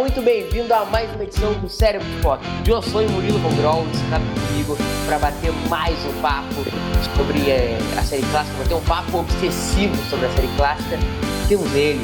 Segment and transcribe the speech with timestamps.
[0.00, 2.42] Muito bem-vindo a mais uma edição do Cérebro de Foto.
[2.66, 6.64] Eu sou o Murilo Vongrol, você está comigo para bater mais um papo
[7.14, 10.96] sobre é, a série clássica, bater um papo obsessivo sobre a série clássica.
[11.50, 12.00] Temos ele,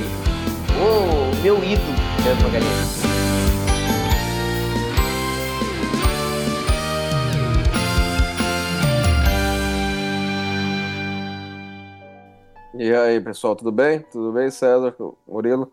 [0.77, 3.03] o meu ídolo, Leandro Magalhães.
[12.75, 14.01] E aí, pessoal, tudo bem?
[14.13, 14.95] Tudo bem, César,
[15.27, 15.73] Murilo?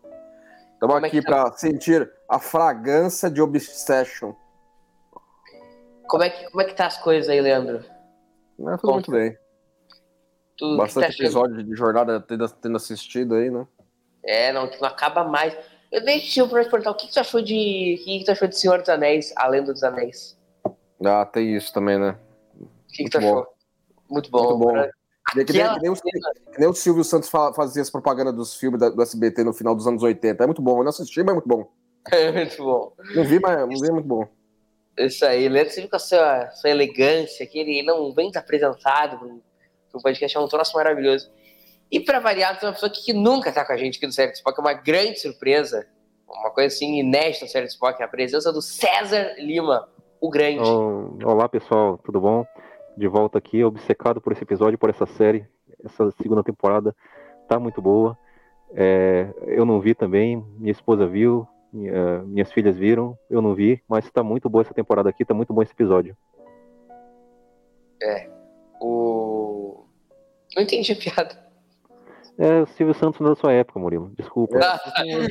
[0.84, 1.44] Estamos Como é aqui tá?
[1.44, 4.34] para sentir a fragrância de Obsession.
[6.06, 7.82] Como é que como é que tá as coisas aí, Leandro?
[8.58, 9.36] Né, tudo muito bem.
[10.58, 11.24] Tu, Bastante tá achando?
[11.24, 13.66] episódio de jornada tendo, tendo assistido aí, né?
[14.22, 15.56] É, não, que não acaba mais.
[15.90, 17.96] Eu deixei eu perguntar, o que, que tu achou de.
[17.98, 20.38] O que, que tu achou de Senhor dos Anéis, a Lenda dos Anéis?
[21.04, 22.16] Ah, tem isso também, né?
[22.60, 23.40] O que, que tu Muito bom.
[23.40, 23.54] achou?
[24.10, 24.58] Muito bom.
[24.58, 24.90] Muito bom.
[25.34, 28.34] Que nem, que que nem o, que nem o Silvio Santos fa- fazia as propagandas
[28.34, 30.42] dos filmes da- do SBT no final dos anos 80.
[30.42, 30.78] É muito bom.
[30.78, 31.68] Eu não assisti, mas é muito bom.
[32.12, 32.92] É muito bom.
[33.14, 34.28] Não vi, mas não vi, é muito bom.
[34.98, 39.40] Isso aí, Leandro, você viu com a sua, sua elegância, que ele não vem desapresentado
[39.92, 41.30] no podcast, é um troço maravilhoso.
[41.90, 44.12] E pra variar, tem uma pessoa que, que nunca tá com a gente aqui no
[44.12, 45.86] Série de Spock, é uma grande surpresa,
[46.28, 49.88] uma coisa assim inédita no Série de Spock, a presença do César Lima,
[50.20, 50.68] o grande.
[51.24, 52.44] Olá pessoal, tudo bom?
[52.96, 55.46] De volta aqui, obcecado por esse episódio, por essa série.
[55.84, 56.94] Essa segunda temporada
[57.48, 58.16] tá muito boa.
[58.72, 63.82] É, eu não vi também, minha esposa viu, minha- minhas filhas viram, eu não vi,
[63.88, 66.16] mas tá muito boa essa temporada aqui, tá muito bom esse episódio.
[68.80, 69.84] O...
[70.56, 71.44] Não entendi a piada.
[72.36, 74.58] É o Silvio Santos da sua época, Murilo, desculpa.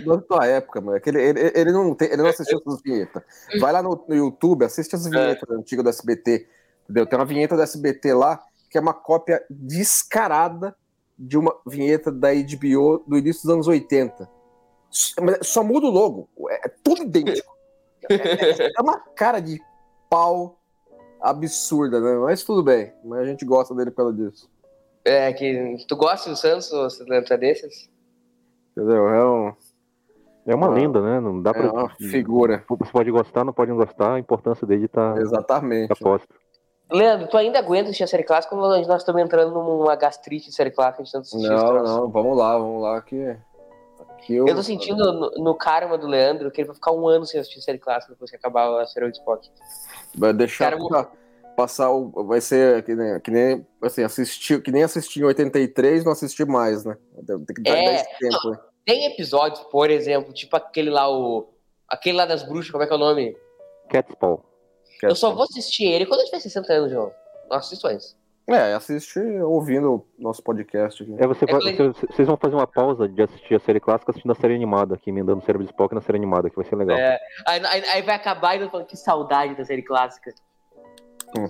[0.05, 0.97] Da tua época, mano.
[0.97, 3.21] É que ele, ele, ele não tem, ele não assistiu essas vinhetas.
[3.59, 6.47] Vai lá no, no YouTube, assiste as vinhetas antigas do SBT.
[6.83, 7.05] Entendeu?
[7.05, 10.75] Tem uma vinheta do SBT lá que é uma cópia descarada
[11.17, 14.27] de uma vinheta da HBO do início dos anos 80.
[15.41, 16.27] Só- muda o logo.
[16.49, 17.53] É, é tudo idêntico.
[18.09, 19.61] É, é uma cara de
[20.09, 20.59] pau
[21.21, 22.15] absurda, né?
[22.17, 22.91] Mas tudo bem.
[23.05, 24.49] Mas a gente gosta dele pelo disso.
[25.05, 27.89] É, que tu gosta do Santos, ou você lembra desses?
[28.71, 29.07] Entendeu?
[29.09, 29.53] É, um,
[30.45, 31.19] É uma Ah, lenda, né?
[31.21, 31.71] Não dá é pra.
[31.71, 32.65] uma figura.
[32.67, 35.87] Você pode gostar, não pode não gostar, a importância dele tá Exatamente.
[35.89, 36.27] tá posta.
[36.93, 40.55] Leandro, tu ainda aguenta assistir a série clássica ou nós estamos entrando numa gastrite de
[40.55, 43.01] série clássica de tanto assistir Não, não, vamos lá, vamos lá.
[43.01, 43.35] Que,
[44.25, 47.25] que Eu tô sentindo no, no karma do Leandro que ele vai ficar um ano
[47.25, 49.49] sem assistir série clássica depois que acabar a série de Spock.
[50.15, 51.11] Vai deixar Cara, eu pra-
[51.55, 52.23] passar o.
[52.25, 56.45] Vai ser que nem, que nem assim, assistir, que nem assistir em 83, não assistir
[56.45, 56.95] mais, né?
[57.25, 58.49] Tem que dar É, 10 tempo.
[58.51, 58.59] né?
[58.85, 61.49] Tem episódios, por exemplo, tipo aquele lá, o.
[61.87, 63.35] Aquele lá das bruxas, como é que é o nome?
[63.89, 64.43] Catspaw.
[64.99, 65.35] Que é Eu só assim.
[65.35, 67.11] vou assistir ele quando eu tiver 60 anos de novo.
[67.49, 68.15] Não assisto antes.
[68.45, 71.15] É, assiste ouvindo o nosso podcast aqui.
[71.17, 73.79] É, você É vai- que- você- vocês vão fazer uma pausa de assistir a série
[73.79, 76.55] clássica assistindo a série animada, aqui emendando o cérebro de Spock na série animada, que
[76.57, 76.97] vai ser legal.
[76.97, 77.17] É,
[77.47, 80.33] aí, aí- aí vai acabar e falo, que saudade da série clássica.
[81.37, 81.49] Hum.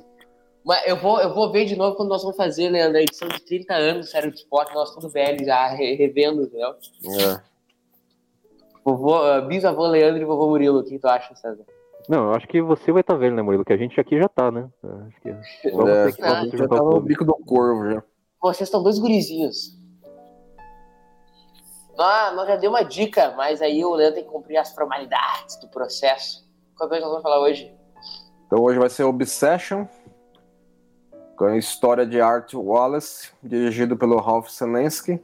[0.64, 3.28] Mas eu vou, eu vou ver de novo quando nós vamos fazer, Leandro, a edição
[3.28, 6.70] de 30 anos do Série de Spock, nós tudo velho já, re- revendo, entendeu?
[6.70, 7.42] É.
[8.86, 11.66] Vovô, bisavô Leandro e vovô Murilo, o que tu acha, César?
[12.10, 13.64] Não, eu acho que você vai estar velho, né, Murilo?
[13.64, 14.70] Que a gente aqui já tá, né?
[15.08, 18.04] Acho que É, que Ah, já tá no bico do corvo já.
[18.42, 19.78] Vocês estão dois gurizinhos.
[21.98, 25.60] Ah, nós já deu uma dica, mas aí o Leandro tem que cumprir as formalidades
[25.62, 26.44] do processo.
[26.76, 27.74] Qual coisa nós vamos falar hoje?
[28.48, 29.86] Então hoje vai ser Obsession,
[31.38, 35.22] com a história de Art Wallace, dirigido pelo Ralph Senensky,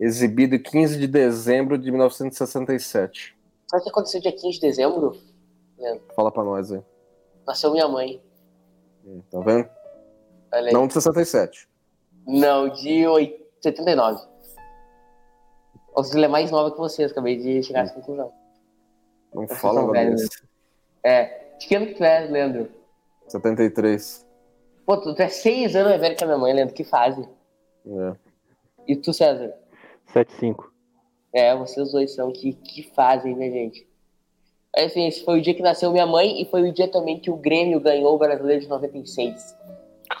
[0.00, 3.36] exibido em 15 de dezembro de 1967.
[3.70, 5.27] Sabe o que aconteceu dia 15 de dezembro?
[6.14, 6.82] Fala pra nós aí.
[7.46, 8.20] Nasceu minha mãe.
[9.30, 9.68] Tá vendo?
[10.52, 10.72] Olha aí.
[10.72, 11.68] Não de 67.
[12.26, 14.20] Não, de oit- 79.
[15.94, 18.32] Ou seja, ela é mais nova que vocês, acabei de chegar a essa conclusão.
[19.34, 20.42] Não Vocês fala velhos, desse.
[21.02, 21.54] É.
[21.58, 22.70] De que ano que tu é, Leandro?
[23.26, 24.26] 73.
[24.86, 26.74] Pô, tu, tu é seis anos mais velho que a minha mãe, Leandro.
[26.74, 27.28] Que fase?
[27.86, 28.16] É.
[28.86, 29.54] E tu, César?
[30.14, 30.70] 7-5.
[31.32, 32.32] É, vocês dois são.
[32.32, 33.86] Que, que fazem, né, gente?
[34.84, 37.30] Assim, esse foi o dia que nasceu minha mãe e foi o dia também que
[37.30, 39.56] o Grêmio ganhou o Brasileiro de 96.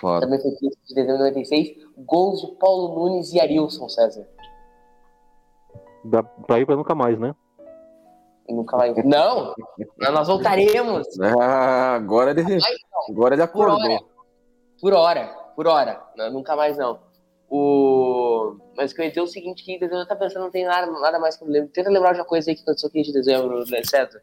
[0.00, 0.20] Claro.
[0.20, 1.76] Também foi 15 de dezembro de 96.
[1.98, 4.26] Gols de Paulo Nunes e Arilson, César.
[6.04, 7.34] Dá pra ir pra nunca mais, né?
[8.48, 8.94] Nunca vai.
[9.04, 9.54] Não!
[9.98, 11.06] Nós voltaremos!
[11.40, 12.42] Ah, agora ele,
[13.10, 13.90] agora ele por acordou.
[13.90, 14.00] hora.
[14.80, 16.02] Por hora, por hora.
[16.32, 17.00] Nunca mais não.
[17.50, 18.56] O...
[18.76, 20.86] Mas que eu é o seguinte, que em dezembro eu tava pensando, não tem nada,
[20.86, 21.70] nada mais que eu lembro.
[21.70, 24.22] Tenta lembrar de uma coisa aí que aconteceu 15 de dezembro, né, César?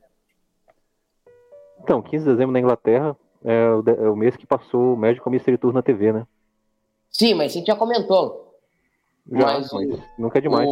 [1.86, 4.98] Então, 15 de dezembro na Inglaterra é o, de- é o mês que passou o
[4.98, 6.26] Magical Mystery Tour na TV, né?
[7.12, 8.56] Sim, mas você já comentou.
[9.32, 10.68] Já, Mas mas, o- nunca é demais.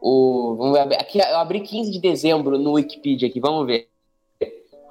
[0.00, 3.88] O, o, vamos ver, aqui, eu abri 15 de dezembro no Wikipedia aqui, vamos ver.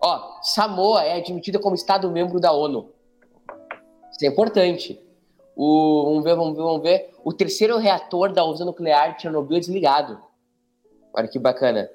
[0.04, 2.90] Ó, Samoa é admitida como Estado-membro da ONU.
[4.12, 5.00] Isso é importante.
[5.56, 7.10] O, vamos ver, vamos ver, vamos ver.
[7.24, 10.20] O terceiro reator da usina nuclear de Chernobyl é desligado.
[11.14, 11.90] Olha que bacana.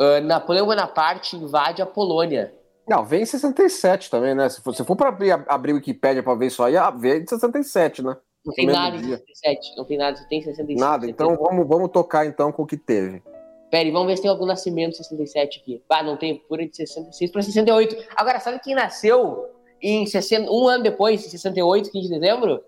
[0.00, 2.54] Ah, Napoleão Bonaparte invade a Polônia.
[2.88, 4.48] Não, vem em 67 também, né?
[4.48, 7.26] Se for, se for pra abrir, abrir Wikipedia pra ver isso aí, ah, vem em
[7.26, 8.16] 67, né?
[8.44, 9.18] Não tem nada em dia.
[9.18, 9.76] 67.
[9.76, 10.80] Não tem nada, só tem 65.
[10.80, 13.22] Nada, então vamos, vamos tocar então com o que teve.
[13.70, 15.82] Pera aí, vamos ver se tem algum nascimento de 67 aqui.
[15.88, 17.96] Ah, não tem, pura de 66 para 68.
[18.16, 19.46] Agora, sabe quem nasceu
[19.80, 22.64] em 60, um ano depois, em 68, 15 de dezembro?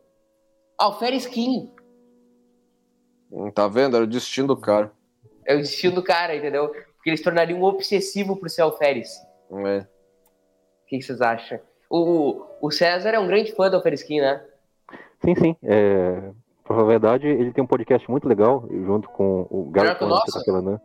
[0.78, 1.70] Alferes Kim.
[3.32, 3.96] Hum, Tá vendo?
[3.96, 4.93] Era o destino do cara.
[5.44, 6.70] É o destino do cara, entendeu?
[7.02, 9.10] Porque ele se tornaria um obsessivo pro ser Alferes.
[9.50, 9.78] É.
[9.81, 9.87] O
[10.87, 11.58] que, que vocês acham?
[11.90, 14.40] O, o César é um grande fã do Alferes Kim, né?
[15.25, 15.56] Sim, sim.
[15.64, 16.31] É,
[16.64, 20.08] pra verdade, ele tem um podcast muito legal, junto com o Melhor Gary que o
[20.08, 20.44] Cohen, nosso?
[20.44, 20.81] tá né?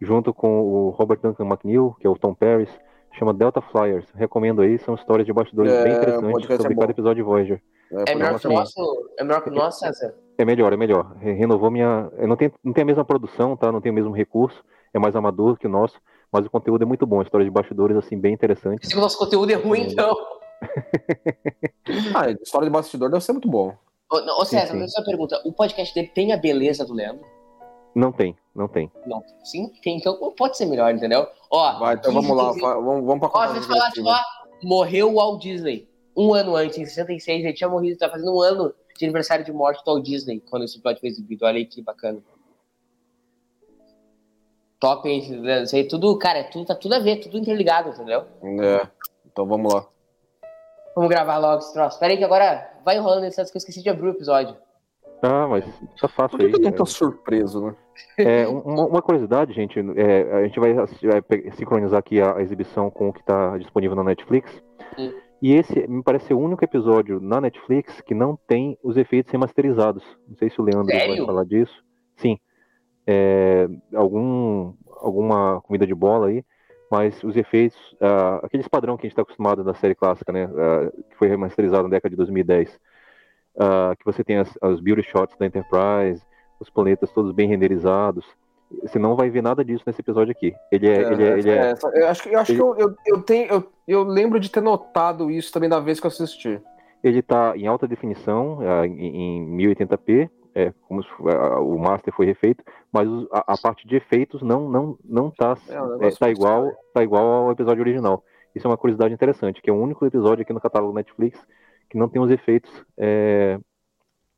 [0.00, 2.68] junto com o Robert Duncan McNeil, que é o Tom Paris,
[3.12, 4.06] chama Delta Flyers.
[4.14, 7.22] Recomendo aí, são histórias de bastidores É, bem interessantes podcast sobre é cada episódio de
[7.22, 7.62] Voyager.
[7.92, 8.60] É foi melhor que o semana.
[8.60, 9.10] nosso?
[9.18, 10.14] É melhor que o nosso, César?
[10.36, 11.14] É melhor, é melhor.
[11.16, 12.10] Re- Renovou minha.
[12.18, 13.70] eu Não tem, não tem a mesma produção, tá?
[13.70, 14.62] Não tem o mesmo recurso.
[14.94, 16.00] É mais amador que o nosso,
[16.32, 17.20] mas o conteúdo é muito bom.
[17.20, 18.86] História de bastidores, assim, bem interessante.
[18.86, 20.14] Se o nosso conteúdo é ruim, então.
[22.14, 23.76] Ah, história de bastidor deve ser muito bom.
[24.10, 24.78] Ô, não, ô, César, sim.
[24.78, 25.40] mas uma pergunta.
[25.44, 27.24] O podcast dele tem a beleza do Leandro?
[27.94, 28.90] Não tem, não tem.
[29.06, 29.22] Não.
[29.44, 29.98] Sim, tem.
[29.98, 31.26] Então pode ser melhor, entendeu?
[31.50, 34.08] Ó, Vai, então 15 vamos lá, fa- vamos, vamos pra Ó, deixa eu falar, tipo,
[34.08, 34.18] ó,
[34.62, 35.88] morreu o Walt Disney.
[36.16, 39.52] Um ano antes, em 66, ele tinha morrido, tá fazendo um ano de aniversário de
[39.52, 41.44] morte do Walt Disney, quando esse episódio foi exibido.
[41.44, 42.22] Olha aí que bacana.
[44.84, 45.18] Top, hein?
[45.62, 48.24] Isso aí tudo, cara, é tudo, tá tudo a ver, tudo interligado, entendeu?
[48.42, 48.86] É,
[49.26, 49.86] então vamos lá.
[50.94, 51.98] Vamos gravar logo esse troço.
[51.98, 54.56] Pera aí que agora vai enrolando essas que eu esqueci de abrir o episódio.
[55.22, 55.64] Ah, mas
[56.00, 56.52] tá fácil Por que aí.
[56.52, 56.72] eu não é.
[56.72, 57.74] tô surpreso, né?
[58.18, 62.42] É, um- uma, uma curiosidade, gente, é, a gente vai, vai sincronizar aqui a, a
[62.42, 64.62] exibição com o que está disponível na Netflix.
[64.98, 65.12] Hum.
[65.40, 69.32] E esse me parece ser o único episódio na Netflix que não tem os efeitos
[69.32, 70.04] remasterizados.
[70.28, 71.26] Não sei se o Leandro vai Sério?
[71.26, 71.74] falar disso.
[72.16, 72.38] Sim.
[73.06, 73.68] É,
[75.14, 76.44] alguma comida de bola aí,
[76.90, 80.44] mas os efeitos, ah, aqueles padrão que a gente está acostumado da série clássica, né,
[80.56, 82.78] ah, que foi remasterizado na década de 2010,
[83.58, 86.22] ah, que você tem as, as beauty shots da Enterprise,
[86.60, 88.24] os planetas todos bem renderizados.
[88.82, 90.52] Você não vai ver nada disso nesse episódio aqui.
[90.72, 92.76] Ele é, ele é, ele é- essa- eu acho que, eu, acho ele- que eu,
[92.78, 96.10] eu, eu tenho, eu, eu lembro de ter notado isso também da vez que eu
[96.10, 96.60] assisti.
[97.02, 102.26] ele tá em alta definição, em, em 1080p, é, como se ah, o master foi
[102.26, 102.62] refeito,
[102.92, 107.02] mas a, a parte de efeitos não não não tá, É, é, tá igual tá
[107.02, 108.22] igual ao episódio original.
[108.54, 111.44] Isso é uma curiosidade interessante, que é o único episódio aqui no catálogo Netflix
[111.90, 113.58] que não tem os efeitos é,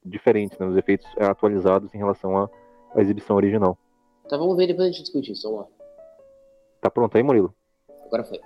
[0.04, 2.50] diferentes, né, os efeitos atualizados em relação à,
[2.94, 3.78] à exibição original.
[4.24, 5.48] Então vamos ver depois a gente discute isso.
[5.48, 5.68] Vamos lá.
[6.80, 7.54] Tá pronto aí, Murilo?
[8.06, 8.40] Agora foi.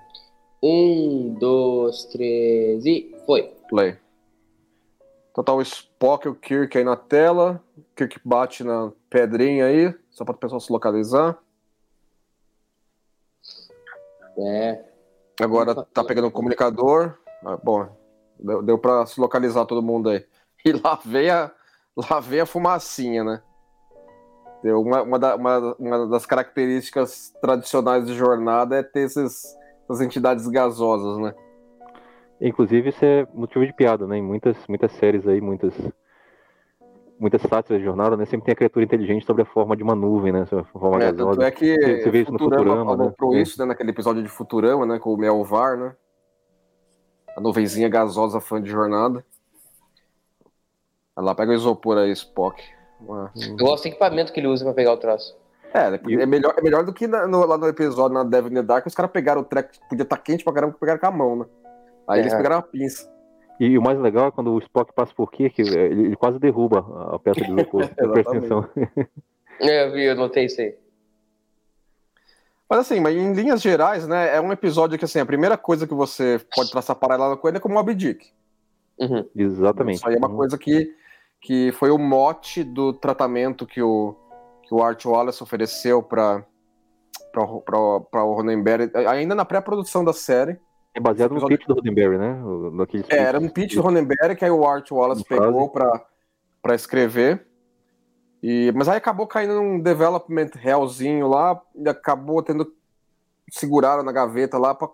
[0.63, 3.55] Um, dois, três e foi.
[3.69, 3.97] Play.
[5.41, 7.65] Então tá o Spock e o Kirk aí na tela.
[7.75, 11.39] O Kirk bate na pedrinha aí, só para o pessoal se localizar.
[14.39, 14.85] É.
[15.41, 17.17] Agora tá pegando o comunicador.
[17.43, 17.89] Ah, bom,
[18.39, 20.27] deu, deu para se localizar todo mundo aí.
[20.63, 21.51] E lá veio a,
[21.97, 23.43] lá veio a fumacinha, né?
[24.63, 30.03] Deu uma, uma, da- uma- uma das características tradicionais de jornada é ter esses, essas
[30.03, 31.35] entidades gasosas, né?
[32.41, 34.17] Inclusive, isso é motivo de piada, né?
[34.17, 35.75] Em muitas, muitas séries aí, muitas,
[37.19, 38.25] muitas sátiras de jornada, né?
[38.25, 40.47] Sempre tem a criatura inteligente sobre a forma de uma nuvem, né?
[40.47, 43.13] Sobre a forma É, tanto é que Você- você vê isso no Futurama, né?
[43.35, 43.37] É.
[43.43, 44.99] isso né, naquele episódio de Futurama, né?
[44.99, 45.95] Com o Melvar, né?
[47.37, 49.25] A nuvenzinha gasosa fã de jornada.
[51.17, 52.63] Lá pega o isopor aí, Spock.
[52.99, 55.37] Uma- Eu gosto do equipamento que ele usa pra pegar o troço.
[55.73, 55.87] É,
[56.23, 58.63] é melhor, é melhor do que na- no- lá no episódio na Devil in the
[58.63, 61.37] Dark, os caras pegaram o treco, podia estar quente pra caramba, pegaram com a mão,
[61.37, 61.45] né?
[62.11, 62.23] Aí É.
[62.23, 63.09] eles pegaram a pinça.
[63.59, 66.79] E, o mais legal é quando o Spock passa por Kirk, ele, ele quase derruba
[67.15, 67.53] a peça de.
[67.65, 68.67] Presta atenção.
[69.61, 70.75] É, Eu vi, eu notei isso aí.
[72.69, 75.87] Mas assim, mas em linhas gerais, né, é um episódio que, assim, a primeira coisa
[75.87, 78.29] que você pode traçar paralela com ele é com o Moby Dick.
[78.99, 79.27] Uhum.
[79.35, 79.97] Exatamente.
[79.97, 80.37] Isso aí é uma Uhum.
[80.37, 80.95] coisa que,
[81.41, 84.15] que foi o mote do tratamento que o,
[84.63, 86.45] que o Art Wallace ofereceu para
[87.33, 87.45] para
[88.25, 90.59] o Ronenberry, ainda na pré-produção da série.
[90.95, 92.39] É baseado no pitch do Ronenberry, né?
[93.09, 97.47] É, era um pitch do Ronenberry que aí o Art Wallace pegou para escrever.
[98.43, 102.73] E, mas aí acabou caindo num development realzinho lá, e acabou tendo
[103.51, 104.89] segurado na gaveta lá, pra,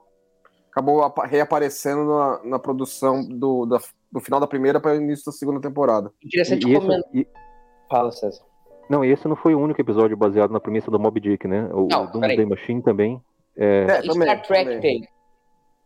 [0.71, 3.79] acabou reaparecendo na, na produção do, da,
[4.11, 6.13] do final da primeira para o início da segunda temporada.
[6.23, 7.11] Interessante e, comentar.
[7.15, 7.27] E...
[7.89, 8.43] Fala, César.
[8.91, 11.69] Não, e esse não foi o único episódio baseado na premissa do Mob Dick, né?
[11.73, 13.21] O, não, o Doomsday Machine também.
[13.57, 13.87] É...
[13.89, 14.81] É, também, Star Trek também.
[14.81, 15.09] tem.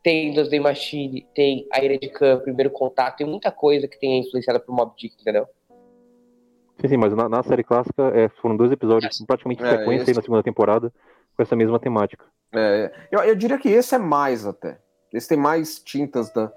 [0.02, 4.20] Tem Doomsday Machine, tem A Ira de Khan, Primeiro Contato, tem muita coisa que tem
[4.20, 5.46] influenciada por Mob Dick, entendeu?
[6.80, 10.02] Sim, sim, mas na, na série clássica é, foram dois episódios praticamente em é, sequência
[10.04, 10.14] esse...
[10.14, 10.90] na segunda temporada
[11.36, 12.24] com essa mesma temática.
[12.54, 14.78] É, eu, eu, diria que esse é mais até.
[15.12, 16.50] Esse tem mais tintas da.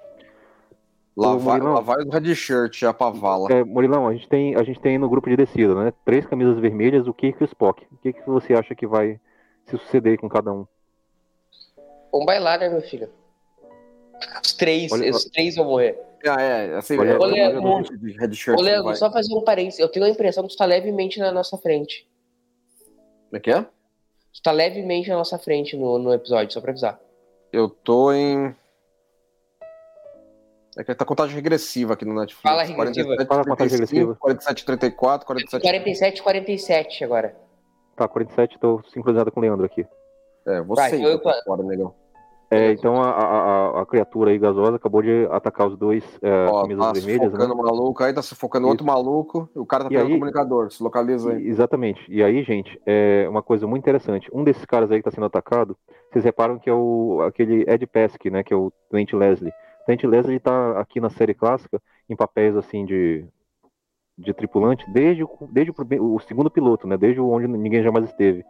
[1.15, 3.51] Lavar, lavar o red shirt, a pavala.
[3.51, 5.93] É, Murilão, a gente, tem, a gente tem no grupo de descida, né?
[6.03, 7.85] Três camisas vermelhas, o Kirk e o Spock.
[7.91, 9.19] O que, que você acha que vai
[9.65, 10.65] se suceder com cada um?
[12.11, 13.09] Vamos bailar, né, meu filho?
[14.43, 15.99] Os três, olha, os três vão morrer.
[16.25, 17.19] Ah, é, assim, olha,
[17.59, 18.57] um de red shirt.
[18.57, 19.79] Olha, só fazer um parênteses.
[19.79, 22.07] Eu tenho a impressão que está levemente na nossa frente.
[23.29, 23.65] Como é que é?
[24.31, 26.99] Está levemente na nossa frente no, no episódio, só pra avisar.
[27.51, 28.55] Eu tô em.
[30.77, 32.41] É que tá contagem regressiva aqui no Netflix.
[32.41, 33.15] Fala regressiva.
[33.15, 34.15] 47, Fala contagem regressiva.
[34.15, 35.61] 47, 34, 47...
[35.61, 37.35] 47, 47 agora.
[37.95, 39.85] Tá, 47, tô sincronizado com o Leandro aqui.
[40.47, 41.21] É, você Vai, eu...
[41.45, 41.93] fora, negão.
[42.49, 46.61] É, então a, a, a, criatura aí gasosa acabou de atacar os dois é, Ó,
[46.61, 47.31] camisas tá vermelhas.
[47.31, 47.61] Sufocando né?
[47.63, 48.71] maluco, aí tá sufocando Isso.
[48.71, 51.47] outro maluco, e o cara tá pegando o comunicador, se localiza aí.
[51.47, 52.05] Exatamente.
[52.07, 54.29] E aí, gente, é uma coisa muito interessante.
[54.31, 55.75] Um desses caras aí que tá sendo atacado,
[56.11, 58.43] vocês reparam que é o aquele Ed Pesky, né?
[58.43, 59.51] Que é o Trent Leslie.
[59.85, 63.25] Trent Leslie tá aqui na série clássica em papéis assim de,
[64.17, 66.97] de tripulante desde, desde o, o segundo piloto, né?
[66.97, 68.45] Desde onde ninguém jamais esteve.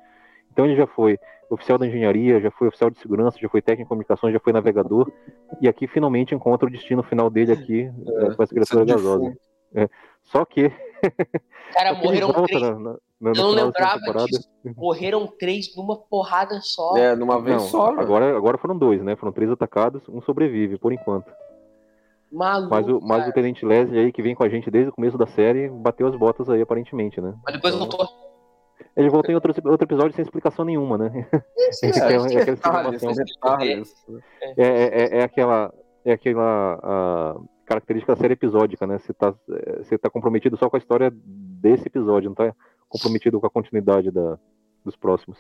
[0.53, 1.17] Então ele já foi
[1.50, 4.53] oficial da engenharia, já foi oficial de segurança, já foi técnico de comunicações, já foi
[4.53, 5.12] navegador,
[5.60, 9.36] e aqui finalmente encontra o destino final dele aqui é, é com essa criatura gasosa.
[9.75, 9.89] É.
[10.22, 10.72] Só que.
[11.74, 12.62] Cara, morreram três.
[12.62, 14.48] Na, na, na eu não lembrava disso.
[14.77, 16.95] Morreram três numa porrada só.
[16.95, 18.00] É, numa vez não, só.
[18.00, 19.15] Agora, agora foram dois, né?
[19.15, 21.31] Foram três atacados, um sobrevive, por enquanto.
[22.31, 24.93] Maluco, mas, o, mas o Tenente Leslie aí, que vem com a gente desde o
[24.93, 27.33] começo da série, bateu as botas aí, aparentemente, né?
[27.43, 28.32] Mas depois então, voltou.
[28.95, 31.27] Ele voltou em outro, outro episódio sem explicação nenhuma, né?
[31.57, 31.85] Isso,
[34.57, 35.73] é, é, aquela,
[36.05, 39.00] é aquela característica da série episódica, né?
[39.00, 39.33] Você tá,
[39.79, 42.53] você tá comprometido só com a história desse episódio, não tá
[42.88, 44.38] comprometido com a continuidade da,
[44.85, 45.39] dos próximos.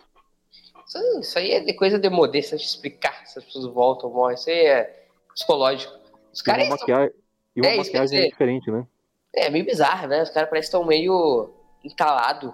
[1.19, 4.35] Isso, aí é coisa de modéstia de explicar se as pessoas voltam ou morrem.
[4.35, 5.93] Isso aí é psicológico.
[6.31, 6.65] Os caras.
[6.65, 7.13] E uma, maquiagem,
[7.55, 8.87] e uma é, maquiagem diferente, né?
[9.35, 10.23] É meio bizarro, né?
[10.23, 12.51] Os caras parecem que estão meio encalados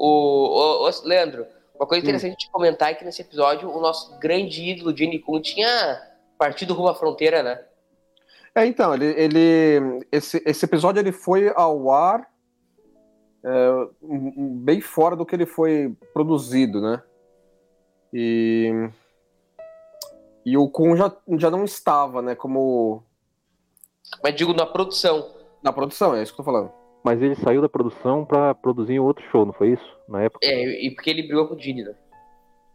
[0.00, 2.36] o, o, o, Leandro, uma coisa interessante hum.
[2.38, 6.00] de comentar é que nesse episódio o nosso grande ídolo, Jenny Kun, tinha
[6.38, 7.62] partido rumo à fronteira, né?
[8.54, 12.26] É, então, ele, ele esse, esse episódio ele foi ao ar
[13.44, 17.02] é, bem fora do que ele foi produzido, né?
[18.12, 18.90] E,
[20.46, 22.34] e o Kun já, já não estava, né?
[22.34, 23.04] Como.
[24.22, 25.30] Mas digo na produção.
[25.62, 26.79] Na produção, é isso que eu tô falando.
[27.02, 29.98] Mas ele saiu da produção para produzir outro show, não foi isso?
[30.08, 30.46] Na época?
[30.46, 31.94] É, e porque ele brigou com o Dini, né?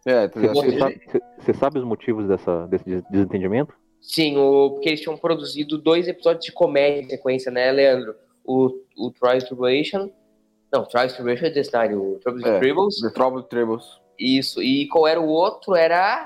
[0.05, 1.01] É, você, você, sabe,
[1.39, 3.73] você sabe os motivos dessa, desse desentendimento?
[3.99, 8.15] Sim, o, porque eles tinham produzido dois episódios de comédia em sequência, né, Leandro?
[8.43, 10.11] O, o Trials Tribulation.
[10.71, 13.01] Não, Trials Tribulation é desse o Troubles é, Tribbles.
[13.01, 13.99] The Trouble Tribbles.
[14.19, 15.75] Isso, e qual era o outro?
[15.75, 16.25] Era.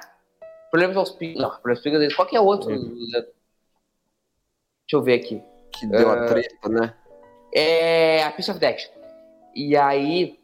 [0.69, 1.41] Problemas aos Picos.
[1.41, 2.15] Não, Problemas aos Picos.
[2.15, 2.69] Qual que é o outro?
[2.69, 3.31] Deixa
[4.91, 5.41] eu ver aqui.
[5.71, 6.11] Que deu uh...
[6.11, 6.93] a treta, né?
[7.53, 8.91] É a Piece of the Action.
[9.55, 10.37] E aí.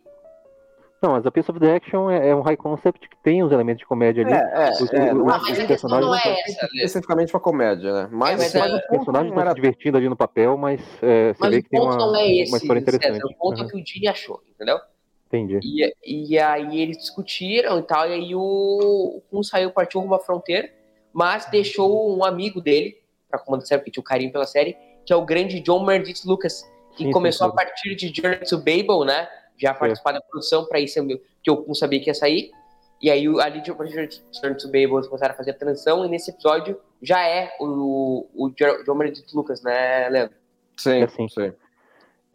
[1.01, 3.51] Não, mas a Piece of the Action é, é um high concept que tem os
[3.51, 4.33] elementos de comédia ali.
[4.33, 8.09] É, é, os, é, os, mas os personagens não é essa, especificamente pra comédia, né?
[8.11, 9.51] Mas, é, mas, mas os personagens estão era...
[9.51, 12.31] se divertindo ali no papel, mas é, você mas vê que tem uma, não é
[12.31, 13.13] esse, uma história interessante.
[13.13, 13.67] César, o ponto uhum.
[13.67, 14.79] que o Dini achou, entendeu?
[15.27, 15.59] Entendi.
[15.63, 20.19] E, e aí eles discutiram e tal, e aí o um saiu, partiu rumo à
[20.19, 20.69] fronteira,
[21.13, 22.97] mas deixou um amigo dele,
[23.29, 26.25] pra comandar série, porque tinha o carinho pela série, que é o grande John Meredith
[26.25, 26.63] Lucas,
[26.95, 29.27] que sim, começou sim, a partir de Journey to Babel, né?
[29.57, 30.99] Já participar da produção para isso,
[31.43, 32.51] que eu não sabia que ia sair.
[33.01, 36.31] E aí, ali de Journey to Babel, eles começaram a fazer a transição, e nesse
[36.31, 40.35] episódio já é o, o John Meredith Lucas, né, Leandro?
[40.77, 41.27] Sim, é sim.
[41.27, 41.53] sim.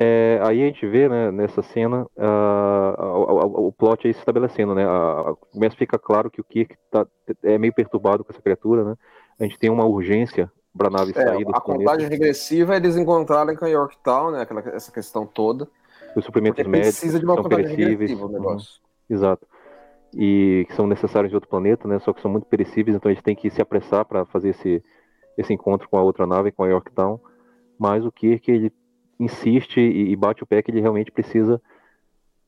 [0.02, 4.74] É, aí a gente vê, né, nessa cena, uh, o, o plot aí se estabelecendo,
[4.74, 4.86] né?
[4.86, 7.06] Uh, começa a ficar claro que o Kirk tá,
[7.42, 8.94] é meio perturbado com essa criatura, né?
[9.38, 12.96] A gente tem uma urgência para a nave é, sair A contagem regressiva é eles
[12.96, 14.42] encontrarem com a Yorktown, né?
[14.42, 15.68] Aquela, essa questão toda.
[16.16, 18.10] Os suprimentos médicos precisa de uma são contagem perecíveis.
[18.10, 18.80] regressiva o negócio.
[19.08, 19.46] Uhum, exato.
[20.14, 21.98] E que são necessários de outro planeta, né?
[22.00, 24.82] Só que são muito perecíveis, então a gente tem que se apressar para fazer esse,
[25.36, 27.20] esse encontro com a outra nave, com a Yorktown.
[27.78, 28.72] Mas o Kirk, ele
[29.18, 31.60] insiste e, e bate o pé que ele realmente precisa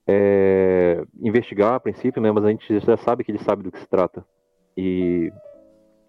[0.06, 2.30] é, investigar a princípio, né?
[2.32, 4.24] Mas a gente já sabe que ele sabe do que se trata.
[4.76, 5.32] E,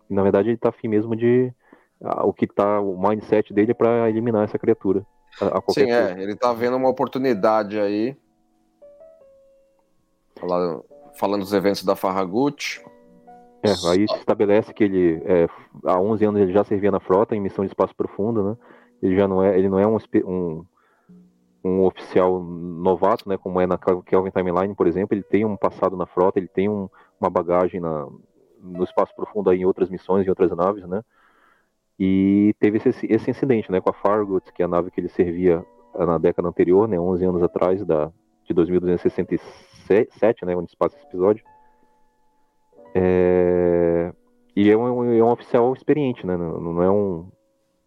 [0.09, 1.53] na verdade, ele está afim mesmo de.
[2.01, 2.79] O que tá.
[2.79, 5.05] O mindset dele é para eliminar essa criatura.
[5.41, 6.07] A, a Sim, é.
[6.07, 6.19] custo.
[6.21, 8.15] Ele tá vendo uma oportunidade aí.
[10.39, 10.85] Falando,
[11.15, 12.81] falando dos eventos da Farragut.
[13.63, 15.47] É, aí se estabelece que ele é,
[15.85, 18.57] há 11 anos ele já servia na frota em missão de espaço profundo, né?
[19.01, 20.65] Ele já não é, ele não é um, um,
[21.63, 23.37] um oficial novato, né?
[23.37, 25.15] Como é na Kelvin Timeline, por exemplo.
[25.15, 26.89] Ele tem um passado na frota, ele tem um-
[27.21, 28.05] uma bagagem na,
[28.61, 31.01] no espaço profundo aí em outras missões, em outras naves, né?
[31.99, 33.79] E teve esse, esse incidente, né?
[33.79, 36.99] Com a Farragut, que é a nave que ele servia ah, na década anterior, né?
[36.99, 38.11] 11 anos atrás, da,
[38.45, 40.55] de 2267, né?
[40.55, 41.45] Onde se passa esse episódio.
[42.95, 44.11] É,
[44.55, 46.37] E é um, é um oficial experiente, né?
[46.37, 47.27] Não, não é um,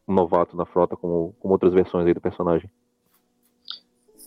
[0.08, 2.70] um novato na frota como, como outras versões aí do personagem.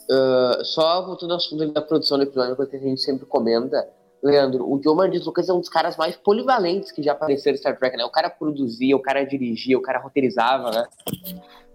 [0.10, 3.88] Ah, só voltando ao assunto da produção do episódio, que a gente sempre comenta,
[4.22, 7.58] Leandro, o John Martins Lucas é um dos caras mais polivalentes que já apareceram em
[7.58, 8.04] Star Trek, né?
[8.04, 10.88] O cara produzia, o cara dirigia, o cara roteirizava, né?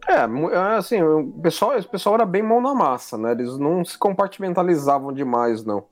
[0.06, 0.12] É,
[0.54, 3.32] é, assim, o pessoal, o pessoal era bem mão na massa, né?
[3.32, 5.84] Eles não se compartimentalizavam demais, não.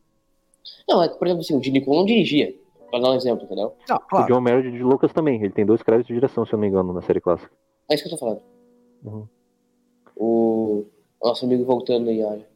[0.86, 2.54] Não, é que, por exemplo, assim, o Gene não dirigia,
[2.90, 3.74] pra dar um exemplo, entendeu?
[3.88, 6.58] Ah, O John Meredith de Lucas também, ele tem dois créditos de direção, se eu
[6.58, 7.50] não me engano, na série clássica.
[7.90, 8.42] É isso que eu tô falando.
[9.04, 9.26] Uhum.
[10.14, 10.84] O
[11.22, 12.46] nosso amigo voltando aí, olha.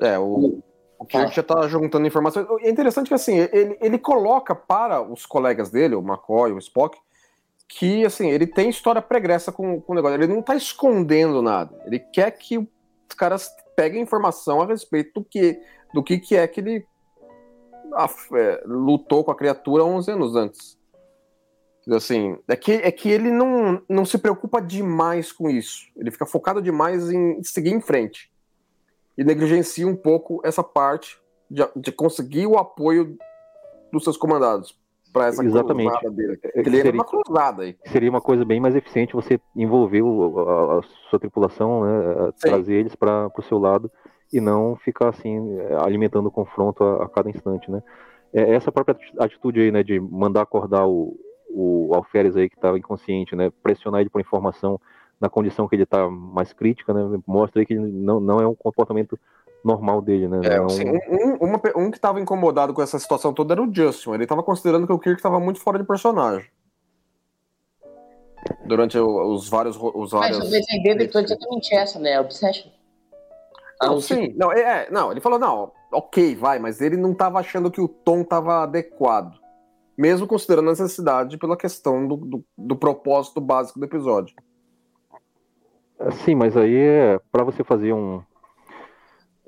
[0.00, 0.60] É, o,
[1.02, 2.46] o Kirk já tá juntando informações.
[2.60, 6.98] É interessante que, assim, ele, ele coloca para os colegas dele, o McCoy, o Spock,
[7.68, 10.14] que, assim, ele tem história pregressa com, com o negócio.
[10.14, 11.82] Ele não tá escondendo nada.
[11.86, 15.60] Ele quer que os caras peguem informação a respeito do que,
[15.92, 16.86] do que, que é que ele
[17.94, 20.78] af- é, lutou com a criatura 11 anos antes.
[21.90, 25.86] Assim, é que, é que ele não, não se preocupa demais com isso.
[25.96, 28.31] Ele fica focado demais em seguir em frente
[29.16, 31.20] e negligencia um pouco essa parte
[31.50, 33.16] de, de conseguir o apoio
[33.92, 34.78] dos seus comandados
[35.12, 35.90] para essa Exatamente.
[35.90, 36.40] cruzada dele.
[36.54, 37.76] Ele seria- numa cruzada aí.
[37.86, 42.74] Seria uma coisa bem mais eficiente você envolver o- a, a sua tripulação, né, trazer
[42.76, 43.90] eles para o seu lado
[44.32, 47.82] e não ficar assim alimentando o confronto a, a cada instante, né?
[48.32, 51.14] É, essa própria ati- atitude aí, né, de mandar acordar o,
[51.50, 54.80] o Alferes aí que estava inconsciente, né, pressionar ele por informação
[55.22, 58.46] na condição que ele está mais crítica, né, mostra aí que ele não, não é
[58.46, 59.16] um comportamento
[59.64, 60.40] normal dele, né?
[60.42, 63.54] É, não assim, um- um, um- uma um que estava incomodado com essa situação toda
[63.54, 64.14] era o Justin.
[64.14, 66.50] Ele estava considerando que o Kirk estava muito fora de personagem.
[68.66, 69.76] Durante o- os vários.
[69.76, 70.38] Os Mas vários...
[70.48, 72.18] o BCD do episódio é exatamente essa, né?
[72.20, 72.72] Obsession.
[73.80, 74.34] Ah, Não, sim.
[74.36, 77.80] Não, é, é, não, ele falou, não, ok, vai, mas ele não estava achando que
[77.80, 79.38] o tom estava adequado.
[79.96, 84.34] Mesmo considerando a necessidade pela questão do, do, do propósito básico do episódio.
[86.10, 88.22] Sim, mas aí é para você fazer um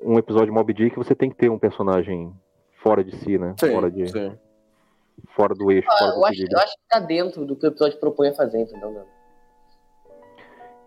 [0.01, 2.31] um episódio Mob Dick, você tem que ter um personagem
[2.83, 3.55] fora de si, né?
[3.59, 4.37] fora de sim.
[5.35, 7.65] fora do eixo, Ah, fora eu, do acho, eu acho que tá dentro do que
[7.65, 9.05] o episódio propõe a fazer, entendeu?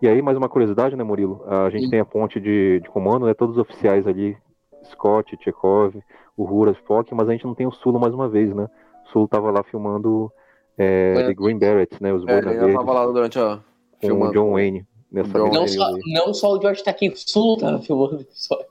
[0.01, 1.43] E aí mais uma curiosidade, né, Murilo?
[1.45, 1.89] A gente Sim.
[1.89, 3.33] tem a ponte de, de comando, né?
[3.33, 4.37] Todos os oficiais ali,
[4.85, 5.95] Scott, Chekhov,
[6.37, 8.69] o Hura, Spock, mas a gente não tem o Sulo mais uma vez, né?
[9.05, 10.31] O Sulo tava lá filmando
[10.77, 12.13] é, The Green Berets, né?
[12.13, 13.57] Os É, Boina ele tava lá durante a.
[13.57, 14.31] com o filmando.
[14.33, 18.17] John Wayne nessa Não só, não só o George tá aqui, o Sulo tava filmando
[18.17, 18.65] o episódio.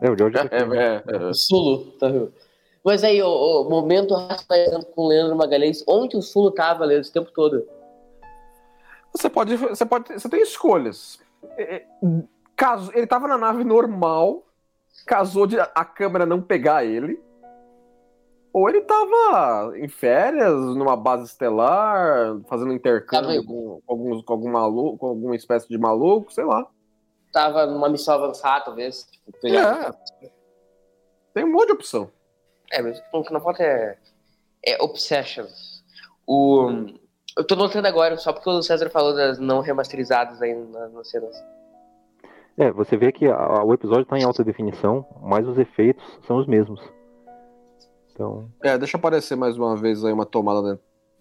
[0.00, 2.32] É, o George É, é, é, O Sulo tá filmando.
[2.84, 7.02] Mas aí, o, o momento racionalizando com o Leandro Magalhães, onde o Sulo tava, Leandro,
[7.02, 7.66] esse tempo todo?
[9.12, 11.20] Você pode, você pode, você tem escolhas.
[11.56, 11.86] É, é,
[12.56, 14.44] Caso ele tava na nave normal,
[15.06, 17.20] casou de a câmera não pegar ele,
[18.52, 24.32] ou ele tava em férias numa base estelar, fazendo intercâmbio Tava- com, com alguns, com
[24.32, 26.66] algum maluco, com alguma espécie de maluco, sei lá.
[27.32, 29.04] Tava numa missão avançada, talvez.
[29.10, 29.94] Tipo, pegar-
[31.32, 32.10] Tem um monte de opção.
[32.70, 33.96] É, mas o que não falta é,
[34.64, 35.82] é Obsessions.
[36.26, 36.68] O,
[37.36, 41.08] eu tô notando agora, só porque o César falou das não remasterizadas aí na- nas
[41.10, 41.34] cenas.
[42.58, 46.36] É, você vê que a- o episódio tá em alta definição, mas os efeitos são
[46.36, 46.80] os mesmos.
[48.12, 50.78] Então, É, deixa aparecer mais uma vez aí uma tomada da,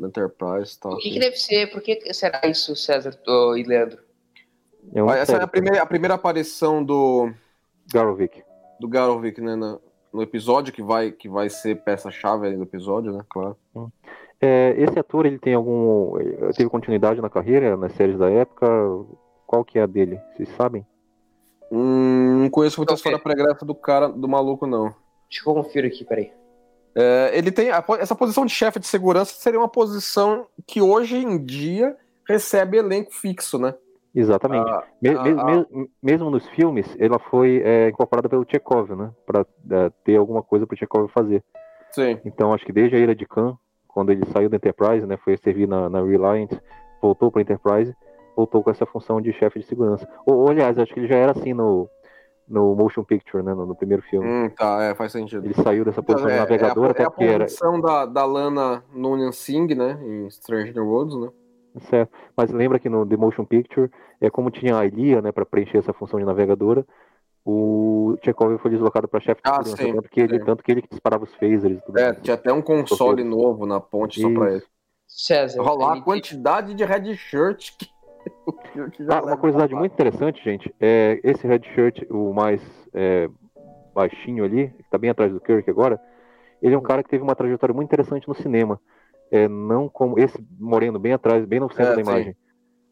[0.08, 0.94] Enterprise tal.
[0.94, 1.70] O que, que deve ser?
[1.72, 3.18] Por que será isso, César
[3.56, 4.00] e Leandro?
[4.96, 7.32] é uma Essa é a primeira, a primeira aparição do,
[7.94, 8.42] Garovic.
[8.80, 9.78] do Garovic, né, na-
[10.12, 13.56] no episódio, que vai, que vai ser peça-chave do episódio, né, claro.
[14.42, 16.20] É, esse ator, ele tem algum.
[16.20, 18.68] ele Teve continuidade na carreira, nas séries da época?
[19.46, 20.20] qual que é a dele?
[20.34, 20.84] Vocês sabem?
[21.72, 22.98] Hum, não conheço muita Ok.
[23.00, 24.86] história pregressa do cara, do maluco, não.
[25.30, 26.32] Deixa eu conferir aqui, peraí.
[26.96, 27.72] É, ele tem.
[27.72, 31.96] a essa posição de chefe de segurança seria uma posição que hoje em dia
[32.28, 33.74] recebe elenco fixo, né?
[34.14, 34.70] Exatamente.
[34.70, 35.66] Ah, Me- ah, me- ah.
[35.72, 39.12] me- mesmo nos filmes, ela foi é, incorporada pelo Chekhov, né?
[39.26, 39.46] Para
[40.04, 41.44] ter alguma coisa para o Chekhov fazer.
[41.92, 42.20] sim.
[42.26, 45.38] Então, acho que desde a Ira de Khan, quando ele saiu da Enterprise, né, foi
[45.38, 46.52] servir na, na Reliant,
[47.02, 47.94] voltou para a Enterprise,
[48.36, 50.08] voltou com essa função de chefe de segurança.
[50.26, 51.90] Ou, ou, aliás, acho que ele já era assim no,
[52.52, 54.28] no Motion Picture, né, no, no primeiro filme.
[54.28, 55.46] Hum, tá, é, faz sentido.
[55.46, 57.46] Ele saiu dessa posição é, de navegador é a, até é a porque era.
[57.46, 59.98] posição da, da Lana Noonan Singh, né?
[60.04, 61.30] Em Stranger Worlds, né?
[61.90, 62.12] Certo.
[62.36, 65.78] Mas lembra que no The Motion Picture, é como tinha a Ilia, né, para preencher
[65.78, 66.86] essa função de navegadora,
[67.46, 70.46] o Chekhov foi deslocado para chefe de Ah, segurança, sim, tanto, que ele, sim.
[70.46, 72.22] tanto que ele que disparava os phasers e tudo É, mais.
[72.22, 73.32] tinha até um console Isso.
[73.32, 74.58] novo na ponte só pra ele.
[74.58, 74.68] Isso.
[75.08, 75.62] César.
[75.62, 77.88] Rolar a quantidade de red shirt que,
[79.10, 82.62] Ah, uma curiosidade muito interessante, gente, é esse red shirt, o mais
[82.94, 83.30] é,
[83.94, 86.00] baixinho ali, que tá bem atrás do Kirk agora,
[86.62, 88.80] ele é um cara que teve uma trajetória muito interessante no cinema.
[89.32, 92.02] É, não como esse moreno bem atrás, bem no centro É, da sim.
[92.02, 92.36] imagem.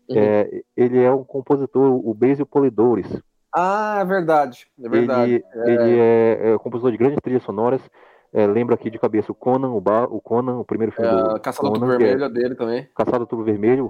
[0.09, 0.17] Uhum.
[0.17, 3.21] É, ele é um compositor, o Basil Polidores.
[3.53, 4.67] Ah, é verdade.
[4.81, 5.43] É verdade.
[5.53, 7.81] Ele, ele é, é compositor de grandes trilhas sonoras.
[8.31, 11.23] É, lembra aqui de cabeça o Conan, o, ba o Conan, o primeiro É, filme
[11.33, 12.87] do Caçador do Conan, que é Vermelho é dele também.
[12.95, 13.87] Caçado do Tubo Vermelho, o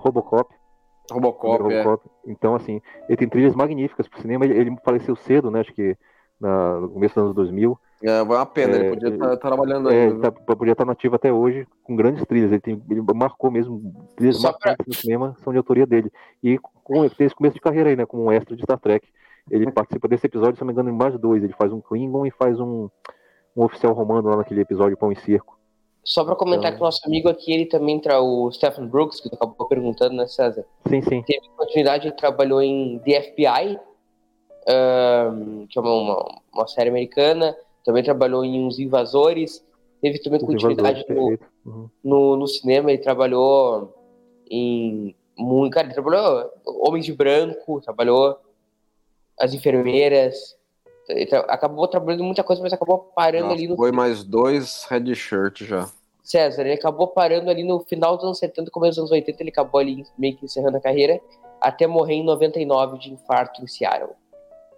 [1.14, 1.72] Robocop.
[1.72, 1.82] É.
[1.82, 2.10] Robocop.
[2.26, 4.46] Então, assim, ele tem trilhas magníficas pro cinema.
[4.46, 5.62] Ele, ele faleceu cedo, né?
[5.62, 5.96] Acho que
[6.40, 7.78] na- no começo dos anos 2000.
[8.02, 10.32] É, foi uma pena, É, ele podia estar trabalhando É, ainda.
[10.32, 12.50] tá, podia estar nativo até hoje, com grandes trilhas.
[12.52, 13.94] Ele, tem, ele marcou mesmo.
[14.16, 16.10] Trilhas Só pra- marcantes no cinema são de autoria dele.
[16.42, 18.06] E com esse começo de carreira aí, né?
[18.06, 19.06] Como um extra de Star Trek.
[19.52, 19.66] Ele
[20.00, 21.44] participa desse episódio, se não me engano, em mais dois.
[21.44, 22.88] Ele faz um Klingon e faz um,
[23.58, 25.59] um oficial romano lá naquele episódio Pão e Circo.
[26.04, 29.20] Só pra comentar Então- que o nosso amigo aqui, ele também entra o Stephen Brooks,
[29.20, 30.66] que tu acabou perguntando, né, César?
[30.88, 31.22] Sim, sim.
[31.22, 33.80] Teve continuidade, ele trabalhou em The FBI,
[34.68, 37.56] ahn, que é uma, uma, série americana.
[37.84, 39.66] Também trabalhou em Os Invasores.
[40.02, 41.38] Teve também Os continuidade no.
[41.66, 41.90] Uhum.
[42.04, 42.92] no, no cinema.
[42.92, 43.94] Ele trabalhou
[44.50, 45.16] em.
[45.72, 48.38] Cara, ele trabalhou Homens de Branco, trabalhou
[49.40, 50.59] As Enfermeiras.
[51.10, 54.86] Ele acabou trabalhando em muita coisa, mas acabou parando Nossa, ali no Foi mais dois
[54.90, 55.90] red shirt já.
[56.24, 59.50] César, ele acabou parando ali no final dos anos 70, começo dos anos 80, ele
[59.50, 61.20] acabou ali meio que encerrando a carreira,
[61.60, 64.12] até morrer em 99 de infarto em Seattle.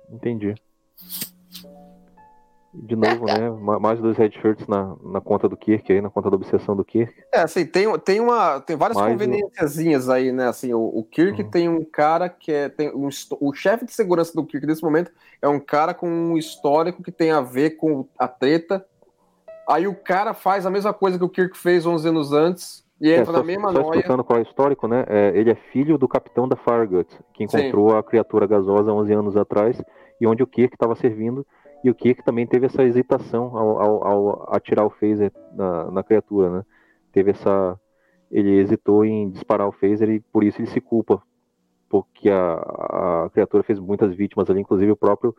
[0.10, 0.56] Entendi.
[2.74, 3.50] De novo, né?
[3.50, 6.76] ma- Mais dois red shirts na, na conta do Kirk aí, na conta da obsessão
[6.76, 7.14] do Kirk.
[7.34, 10.48] É, assim, tem, tem, uma, tem várias Mas o- conveniênciazinhas aí, né?
[10.48, 11.50] Assim, o, o Kirk Uhum.
[11.50, 12.70] tem um cara que é.
[12.70, 13.10] Tem um,
[13.42, 17.12] o chefe de segurança do Kirk nesse momento é um cara com um histórico que
[17.12, 18.86] tem a ver com a treta.
[19.70, 23.10] Aí o cara faz a mesma coisa que o Kirk fez 11 anos antes e
[23.12, 23.86] É, entra só, na mesma só noia.
[23.90, 25.04] explicando qual é o histórico, né?
[25.08, 27.60] é, ele é filho do capitão da Farragut, que Sim.
[27.60, 29.82] encontrou a criatura gasosa 11 anos atrás,
[30.20, 31.46] e onde o Kirk estava servindo,
[31.84, 36.04] e o Kirk também teve essa hesitação ao, ao- ao atirar o phaser na, na
[36.04, 36.66] criatura, né?
[37.12, 37.80] Teve essa...
[38.30, 41.22] Ele hesitou em disparar o phaser e por isso ele se culpa,
[41.90, 45.36] porque a, a criatura fez muitas vítimas ali, inclusive o próprio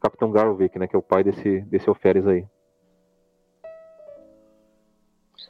[0.00, 0.86] Capitão Garvik, né?
[0.86, 2.46] Que é o pai desse, desse Alferes aí.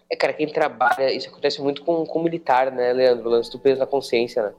[0.08, 3.28] É, cara, quem trabalha, isso acontece muito com, com militar, né, Leandro?
[3.28, 4.54] O lance do peso na consciência, né?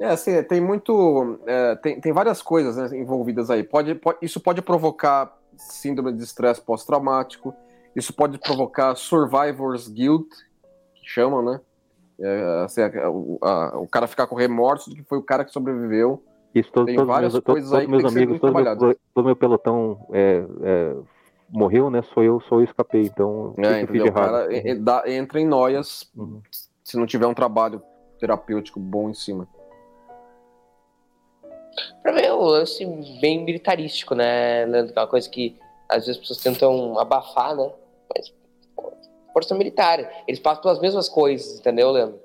[0.00, 1.40] É, assim, tem muito.
[1.46, 3.62] é, tem, tem várias coisas né, envolvidas aí.
[3.64, 7.52] Pode, pode- isso pode provocar síndrome de estresse pós-traumático,
[7.96, 10.28] isso pode provocar survivor's guilt,
[10.94, 11.60] que chamam, né?
[12.20, 15.44] É, assim, a- o, a- o cara ficar com remorso de que foi o cara
[15.44, 16.22] que sobreviveu.
[16.54, 19.24] Isso, todo, Tem todos, várias meus, coisas todos aí que meus amigos, todo meu, todo
[19.26, 20.96] meu pelotão é, é,
[21.48, 22.02] morreu, né?
[22.02, 23.02] Sou eu, sou eu escapei.
[23.06, 24.04] Então, É, entendeu?
[24.04, 24.48] de O cara
[24.80, 26.40] dá- entra em noias Uhum.
[26.84, 27.82] se não tiver um trabalho
[28.18, 29.46] terapêutico bom em cima.
[32.02, 32.84] Pra mim é um lance
[33.20, 34.90] bem militarístico, né, Leandro?
[34.92, 35.56] Aquela coisa que
[35.88, 37.70] às vezes as pessoas tentam abafar, né?
[38.14, 38.32] Mas,
[38.74, 38.92] pô,
[39.32, 39.98] força militar.
[40.26, 42.18] Eles passam pelas mesmas coisas, entendeu, Leandro?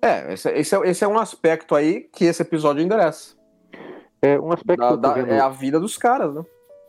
[0.00, 3.36] É, esse, esse é, esse é um aspecto aí que esse episódio endereça.
[4.22, 6.44] É um aspecto, Da- da- vendo, é a vida dos caras, né?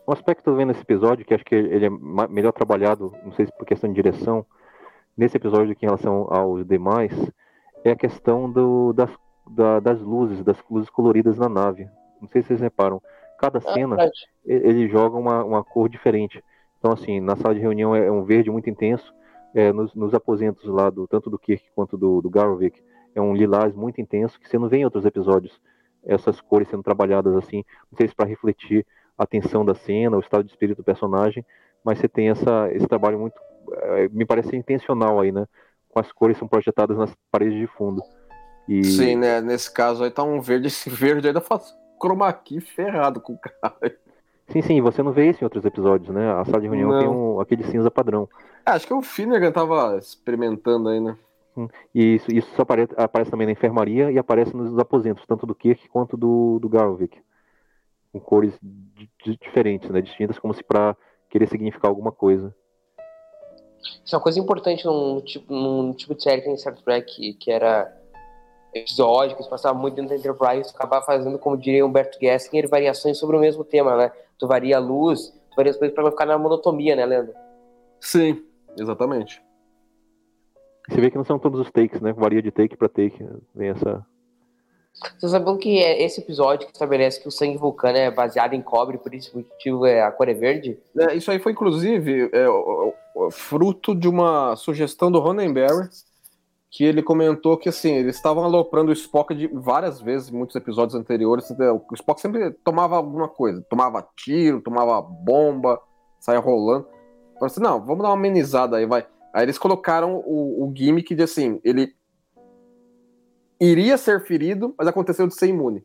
[0.08, 1.90] um aspecto que eu tô vendo nesse episódio, que acho que ele é
[2.28, 4.44] melhor trabalhado, não sei se por questão de direção,
[5.16, 7.12] nesse episódio do que em relação aos demais,
[7.84, 9.08] é a questão do, das,
[9.50, 11.88] da- das luzes, das luzes coloridas na nave.
[12.20, 13.00] Não sei se vocês reparam.
[13.38, 13.96] Cada Ah, cena
[14.44, 16.42] e- ele joga uma, uma cor diferente.
[16.78, 19.12] Então, assim, na sala de reunião é um verde muito intenso,
[19.54, 22.80] é, nos, nos aposentos lá, do, tanto do Kirk quanto do, do Garvik,
[23.14, 25.60] é um lilás muito intenso, que você não vê em outros episódios,
[26.04, 28.86] essas cores sendo trabalhadas assim, não sei se para refletir
[29.18, 31.44] a tensão da cena, o estado de espírito do personagem,
[31.84, 33.34] mas você tem essa, esse trabalho muito,
[33.72, 35.46] eh, me parece intencional aí, né?
[35.88, 38.00] Com as cores são projetadas nas paredes de fundo.
[38.70, 38.84] E...
[38.84, 39.40] Sim, né?
[39.40, 43.38] Nesse caso aí tá um verde, esse verde ainda faz chroma key ferrado com o
[43.38, 43.96] cara.
[44.48, 46.30] Sim, sim, você não vê isso em outros episódios, né?
[46.32, 46.98] A sala de reunião Não.
[46.98, 48.28] tem um, aquele cinza padrão.
[48.64, 51.16] Ah, acho que o Finnegan tava experimentando aí, né?
[51.94, 55.54] E isso, isso só apare- aparece também na enfermaria e aparece nos aposentos, tanto do
[55.54, 57.20] Kirk quanto do, do Garvik.
[58.12, 60.00] Com cores di- di- diferentes, né?
[60.00, 60.96] Distintas, como se para
[61.28, 62.54] querer significar alguma coisa.
[64.04, 66.76] Isso é uma coisa importante num tipo, num tipo de série que tem em Star
[66.76, 67.92] Trek, que, que era
[68.74, 73.18] episódico, se passava muito dentro da Enterprise, tu acabava fazendo, como diria Humberto Gessinger, variações
[73.18, 74.12] sobre o mesmo tema, né?
[74.38, 77.34] Tu varia a luz, tu varia as coisas pra não ficar na monotomia, né, Leandro?
[78.00, 78.44] Sim,
[78.78, 79.42] exatamente.
[80.88, 82.12] Você vê que não são todos os takes, né?
[82.12, 83.24] Varia de take para take.
[83.54, 84.04] Vem essa.
[85.18, 88.60] Vocês sabiam que é esse episódio que estabelece que o sangue vulcano é baseado em
[88.60, 90.78] cobre, por esse motivo é, a cor é verde?
[90.98, 95.88] É, isso aí foi, inclusive, é, o- o- o- fruto de uma sugestão do Ronenberry,
[96.70, 100.94] que ele comentou que, assim, eles estavam aloprando o Spock de várias vezes muitos episódios
[100.94, 101.50] anteriores.
[101.50, 103.64] O Spock sempre tomava alguma coisa.
[103.68, 105.80] Tomava tiro, tomava bomba,
[106.20, 106.86] saia rolando.
[107.34, 109.04] Falei assim, não, vamos dar uma amenizada aí, vai.
[109.34, 111.92] Aí eles colocaram o, o gimmick de, assim, ele
[113.60, 115.84] iria ser ferido, mas aconteceu de ser imune.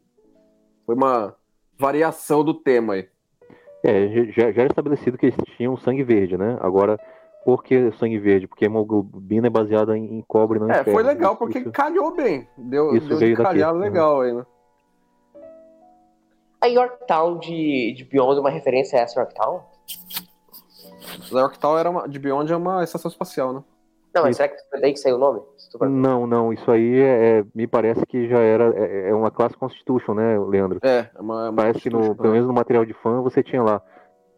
[0.85, 1.35] Foi uma
[1.79, 3.07] variação do tema aí.
[3.83, 6.57] É, já, já era estabelecido que eles tinham sangue verde, né?
[6.59, 6.99] Agora,
[7.45, 8.47] por que sangue verde?
[8.47, 10.91] Porque a hemoglobina é baseada em, em cobre, não em É, ferro.
[10.97, 12.47] foi legal Isso- porque isso- calhou bem.
[12.57, 14.45] Deu, Isso deu veio de calhar daqui, legal aí, né?
[16.61, 19.61] A Yorktown de, de Beyond é uma referência a essa Yorktown?
[21.33, 23.63] A Yorktown era uma, de Beyond é uma estação espacial, né?
[24.15, 25.41] Não, mas será que foi daí que saiu o nome?
[25.81, 28.73] Não, não, isso aí é, é- me parece que já era.
[28.73, 30.79] É, é uma classe Constitution, né, Leandro?
[30.81, 31.47] É, é uma.
[31.47, 32.33] é uma Parece que no, pelo né?
[32.35, 33.81] menos no material de fã você tinha lá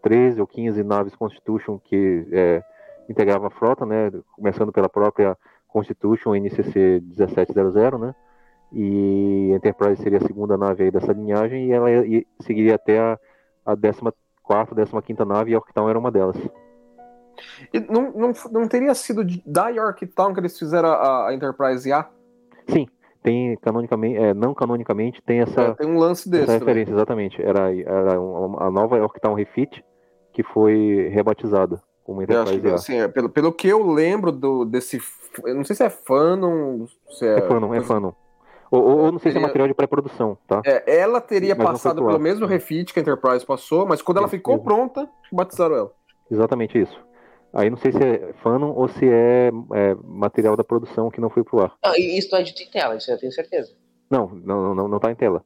[0.02, 2.63] 13 ou 15 naves Constitution que é,
[3.10, 4.12] integravam a frota, né?
[4.36, 8.15] Começando pela própria Constitution NCC 1700, né?
[8.74, 13.17] E Enterprise seria a segunda nave dessa linhagem e ela ia- ia- seguiria até a,
[13.65, 14.13] a 14ª,
[14.46, 16.36] 15ª nave e a Octown era uma delas.
[17.74, 22.10] E não, não, não teria sido da Yorktown que eles fizeram a, a Enterprise A?
[22.67, 22.88] Sim,
[23.24, 26.43] tem canonicamente, é, não canonicamente, tem essa, É, tem um lance desse.
[26.43, 26.67] essa também.
[26.67, 27.41] referência, exatamente.
[27.41, 29.84] Era, era a nova Octown Refit
[30.34, 32.76] que foi rebatizada como Eu acho Enterprise que, A.
[32.76, 35.00] assim, é, pelo, pelo que eu lembro do, desse.
[35.46, 36.88] Eu não sei se é fanon.
[37.12, 38.13] Se é, É fanon, é fanon.
[38.72, 40.62] Ou, ou- ou não sei se é material de pré-produção, tá?
[40.65, 44.28] É, ela teria Mas passado pelo mesmo refit que a Enterprise passou, mas quando ela
[44.28, 45.91] ficou pronta, batizaram ela.
[46.32, 47.06] Exatamente isso.
[47.54, 51.30] Aí não sei se é fanon ou se é, é, material da produção que não
[51.30, 51.76] foi pro ar.
[51.84, 53.74] Não, isso não é dito em tela, isso eu tenho certeza.
[54.10, 55.43] Não, não, não, não tá em tela.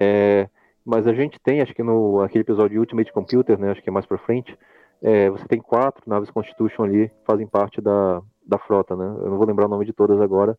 [0.00, 0.48] É,
[0.84, 3.92] mas a gente tem, acho que no aquele episódio Ultimate Computer, né, acho que é
[3.92, 4.56] mais pra frente,
[5.04, 9.04] é, você tem quatro naves Constitution ali que fazem parte da, da frota, né?
[9.04, 10.56] Eu não vou lembrar o nome de todas agora,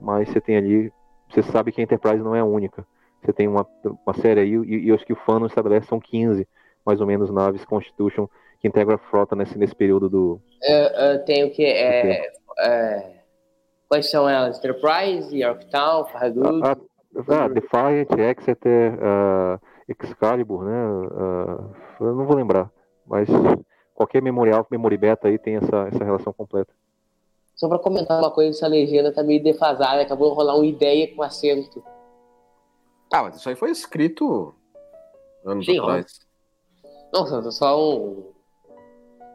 [0.00, 0.92] mas você tem ali,
[1.28, 2.86] você sabe que a Enterprise não é a única.
[3.20, 3.66] Você tem uma,
[4.06, 6.46] uma série aí, e, e eu acho que o Fanon estabelece são 15,
[6.86, 8.28] mais ou menos, naves Constitution
[8.60, 11.64] que integram a frota nesse, nesse período do, É, é, tem o que?
[11.64, 13.12] É, é,
[13.88, 14.58] quais são elas?
[14.58, 16.60] Enterprise, Yorktown, Farragut?
[16.62, 16.76] Ah,
[17.16, 19.58] ah, Defiant, Exeter, ah,
[19.88, 21.08] Excalibur, né?
[21.16, 21.64] ah,
[22.00, 22.70] eu não vou lembrar,
[23.10, 23.28] mas
[23.94, 26.72] qualquer memorial, memory beta aí tem essa, essa relação completa.
[27.56, 31.12] Só pra comentar uma coisa, essa legenda tá meio defasada, acabou de rolar uma ideia
[31.14, 31.82] com acento.
[33.12, 34.54] Ah, mas isso aí foi escrito
[35.44, 36.20] anos Sim, atrás.
[37.12, 38.32] Nossa, só um,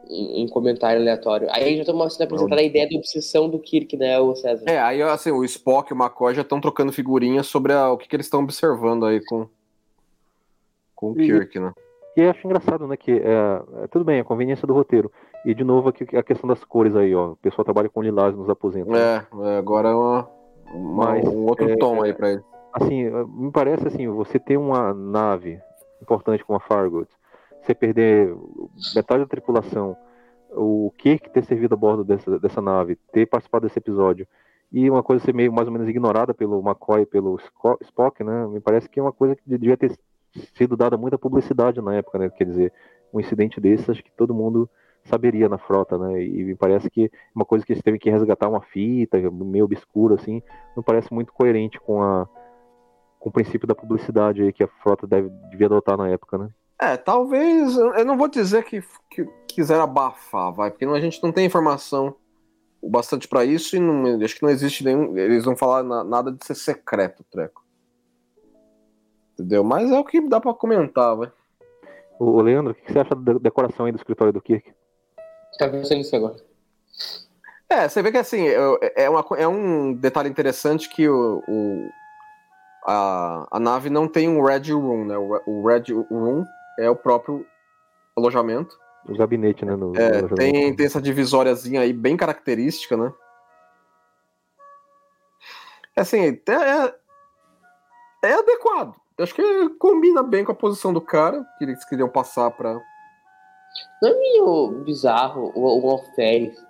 [0.08, 1.48] um, um comentário aleatório.
[1.52, 4.64] Aí já estamos sendo apresentada a ideia da obsessão do Kirk, né, o César?
[4.68, 7.98] É, aí assim, o Spock e o McCoy já estão trocando figurinhas sobre a- o
[7.98, 9.46] que, que eles estão observando aí com,
[10.96, 11.72] com o E- Kirk, né?
[12.16, 15.12] E eu acho engraçado, né, que é, é, tudo bem, a conveniência do roteiro.
[15.44, 17.32] E de novo aqui a questão das cores aí, ó.
[17.32, 18.90] O pessoal trabalha com lilás nos aposentos.
[18.90, 18.98] né?
[18.98, 20.28] É, é, agora é uma,
[20.72, 22.42] uma- Mas, um outro é, tom aí pra ele.
[22.72, 25.60] Assim, me parece assim, você ter uma nave
[26.02, 27.08] importante como a Farragut,
[27.62, 28.34] você perder
[28.94, 29.96] metade da tripulação,
[30.50, 34.26] o Kirk ter servido a bordo dessa, dessa nave, ter participado desse episódio,
[34.72, 37.38] e uma coisa ser meio mais ou menos ignorada pelo McCoy e pelo
[37.82, 38.46] Spock, né?
[38.46, 39.96] Me parece que é uma coisa que devia ter
[40.56, 42.30] sido dada muita publicidade na época, né?
[42.30, 42.72] Quer dizer,
[43.12, 44.68] um incidente desse, acho que todo mundo
[45.04, 46.22] saberia na frota, né?
[46.22, 50.16] E me parece que uma coisa que eles teve que resgatar uma fita meio obscura,
[50.16, 50.42] assim,
[50.76, 52.28] não parece muito coerente com a
[53.18, 56.48] com o princípio da publicidade aí que a frota deve, devia adotar na época, né?
[56.80, 57.76] É, talvez.
[57.76, 61.44] Eu não vou dizer que, que quiseram abafar, vai, porque não- a gente não tem
[61.46, 62.14] informação
[62.80, 65.16] o bastante pra isso e não, acho que não existe nenhum.
[65.16, 67.64] Eles vão falar na- nada de ser secreto, treco.
[69.38, 69.62] Entendeu?
[69.62, 71.30] Mas é o que dá pra comentar, vai.
[72.18, 74.72] Ô, Leandro, o que você acha da decoração aí do escritório do Kirk?
[75.58, 76.36] Tá pensando nisso agora.
[77.68, 81.90] É, você vê que assim, é, é, uma, é um detalhe interessante que o, o
[82.86, 85.18] a, a nave não tem um Red Room, né?
[85.18, 86.44] O, o Red Room
[86.78, 87.44] é o próprio
[88.16, 88.78] alojamento.
[89.06, 89.76] O gabinete, né?
[89.76, 93.12] No, é, no tem, tem essa divisóriazinha aí bem característica, né?
[95.96, 96.94] Assim, é,
[98.22, 98.94] é adequado.
[99.18, 102.74] Eu acho que combina bem com a posição do cara, que eles queriam passar para.
[104.02, 105.98] Não é meio bizarro o, o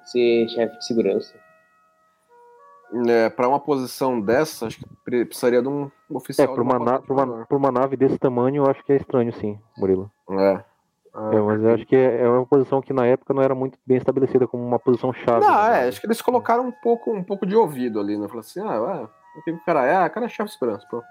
[0.05, 1.35] ser chefe de segurança?
[3.09, 6.49] É, para uma posição dessa, acho que precisaria de um oficial.
[6.49, 9.59] É, para uma, na, uma, uma, nave desse tamanho, eu acho que é estranho, sim,
[9.77, 10.11] Murilo.
[10.31, 10.65] É.
[11.17, 13.79] É, mas eu acho que é, é uma posição que na época não era muito
[13.85, 15.45] bem estabelecida como uma posição chave.
[15.45, 15.85] Não, né?
[15.85, 18.29] é, acho que eles colocaram um pouco, um pouco de ouvido ali, né?
[18.29, 19.97] Falaram assim, ah, ué, o que o cara é?
[19.97, 21.03] Ah, o cara é chefe de segurança, pô.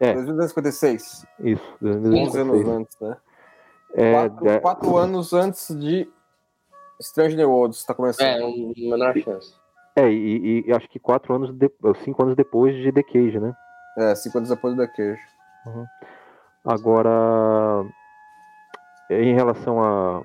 [0.00, 0.14] É.
[0.14, 1.26] 2256.
[1.40, 3.16] Isso, 11 anos antes, né?
[3.94, 4.60] É, quatro, é...
[4.60, 6.08] quatro, anos antes de
[7.00, 8.26] Strange New Worlds está começando.
[8.26, 9.54] É, uma menor chance.
[9.96, 11.70] É, e, e, acho que quatro anos, de,
[12.04, 13.54] cinco anos depois de The Cage, né?
[13.98, 15.20] É, cinco anos depois do The Cage.
[15.66, 15.86] Uhum.
[16.64, 17.84] Agora,
[19.10, 20.22] em relação à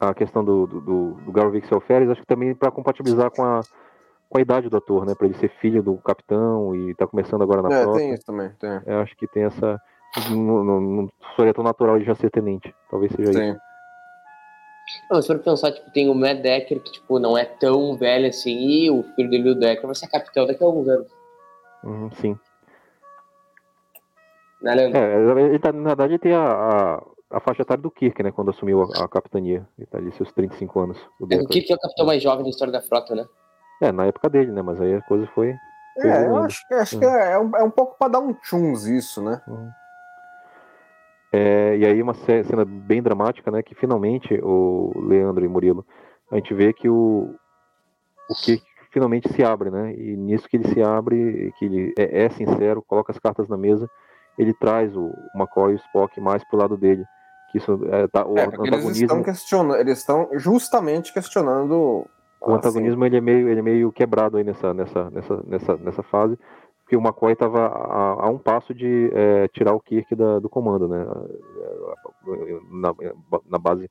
[0.00, 3.60] a, a, questão do, do, do, Garvix Alferes, acho que também para compatibilizar com a,
[4.28, 5.14] com a idade do ator, né?
[5.14, 7.98] Para ele ser filho do capitão e tá começando agora na é, prova.
[7.98, 8.80] tem isso também, tem.
[8.86, 9.80] Eu acho que tem essa
[10.30, 12.74] não, não, não seria tão natural de já ser tenente.
[12.90, 13.50] Talvez seja Sim.
[13.50, 13.60] isso.
[15.10, 18.28] Não, se for pensar, tipo, tem o Matt Decker, que tipo, não é tão velho
[18.28, 21.08] assim, e o filho dele, o Decker, vai ser capitão daqui a alguns anos.
[21.82, 22.38] Uhum, sim.
[24.62, 28.22] Né, é, ele tá, na verdade, ele tem a, a, a, faixa etária do Kirk,
[28.22, 28.32] né?
[28.32, 29.66] Quando assumiu a, a capitania.
[29.78, 30.98] Ele tá ali seus 35 anos.
[31.20, 33.24] O, é, o Kirk é o capitão mais jovem da história da frota, né?
[33.82, 34.62] É, na época dele, né?
[34.62, 35.54] Mas aí a coisa foi.
[35.98, 37.00] É, eu acho, acho uhum.
[37.00, 39.40] que é, é, um, é um pouco pra dar um tchuns isso, né?
[39.46, 39.70] Uhum.
[41.32, 43.62] É, e aí uma cena bem dramática, né?
[43.62, 45.84] Que finalmente o Leandro e Murilo,
[46.30, 47.34] a gente vê que o,
[48.30, 48.62] o que
[48.92, 49.92] finalmente se abre, né?
[49.94, 53.56] E nisso que ele se abre, que ele é, é sincero, coloca as cartas na
[53.56, 53.90] mesa,
[54.38, 57.04] ele traz o McCoy e o Spock mais pro lado dele.
[57.50, 58.88] Que isso é, tá, o é, antagonismo...
[58.88, 62.06] Eles estão questionando, eles estão justamente questionando.
[62.40, 63.06] O antagonismo assim.
[63.06, 66.38] ele é meio, ele é meio quebrado aí nessa, nessa, nessa, nessa, nessa fase
[66.84, 70.50] porque o McCoy estava a, a, um passo de é, tirar o Kirk da, do
[70.50, 71.06] comando, né?
[72.70, 72.94] Na,
[73.48, 73.90] na base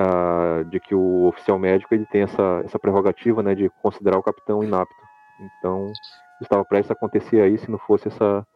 [0.00, 4.22] uh, de que o oficial médico ele tem essa, essa prerrogativa, né, de considerar o
[4.22, 4.94] capitão inapto.
[5.58, 5.92] Então,
[6.40, 8.46] estava prestes a acontecer aí se não fosse essa,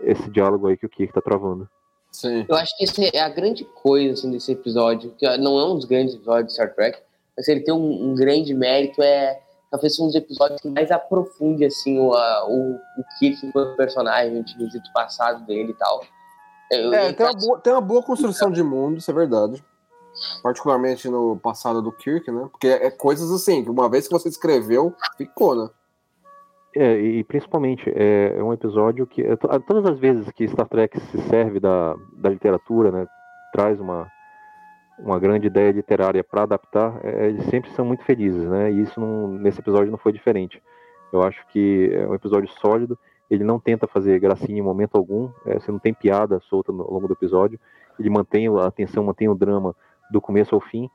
[0.00, 1.68] esse diálogo aí que o Kirk está travando.
[2.10, 2.46] Sim.
[2.48, 5.76] Eu acho que essa é a grande coisa assim, desse episódio, que não é um
[5.76, 6.98] dos grandes episódios de Star Trek,
[7.36, 11.64] mas ele tem um, um grande mérito, é talvez um dos episódios que mais aprofunde
[11.64, 16.02] assim o, o, o Kirk enquanto personagem, o passado dele e tal.
[16.70, 19.64] Eu, é, tem, uma boa, tem uma boa construção de mundo, isso é verdade.
[20.42, 22.48] Particularmente no passado do Kirk, né?
[22.50, 25.70] Porque é, é coisas assim, que uma vez que você escreveu, ficou, né?
[26.80, 31.00] É, e principalmente é, é um episódio que é, todas as vezes que Star Trek
[31.00, 33.08] se serve da, da literatura, né,
[33.52, 34.08] traz uma,
[34.96, 38.70] uma grande ideia literária para adaptar, é, eles sempre são muito felizes, né?
[38.70, 40.62] E isso não, nesse episódio não foi diferente.
[41.12, 42.96] Eu acho que é um episódio sólido.
[43.28, 45.30] Ele não tenta fazer gracinha em momento algum.
[45.46, 47.58] É, você não tem piada solta no, ao longo do episódio.
[47.98, 49.74] Ele mantém a atenção, mantém o drama
[50.12, 50.88] do começo ao fim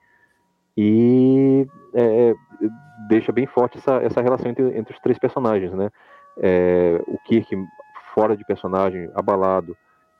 [0.77, 2.33] e é, é,
[3.07, 5.89] deixa bem forte essa, essa relação entre, entre os três personagens, né?
[6.37, 7.55] É, o Kirk
[8.13, 9.75] fora de personagem, abalado,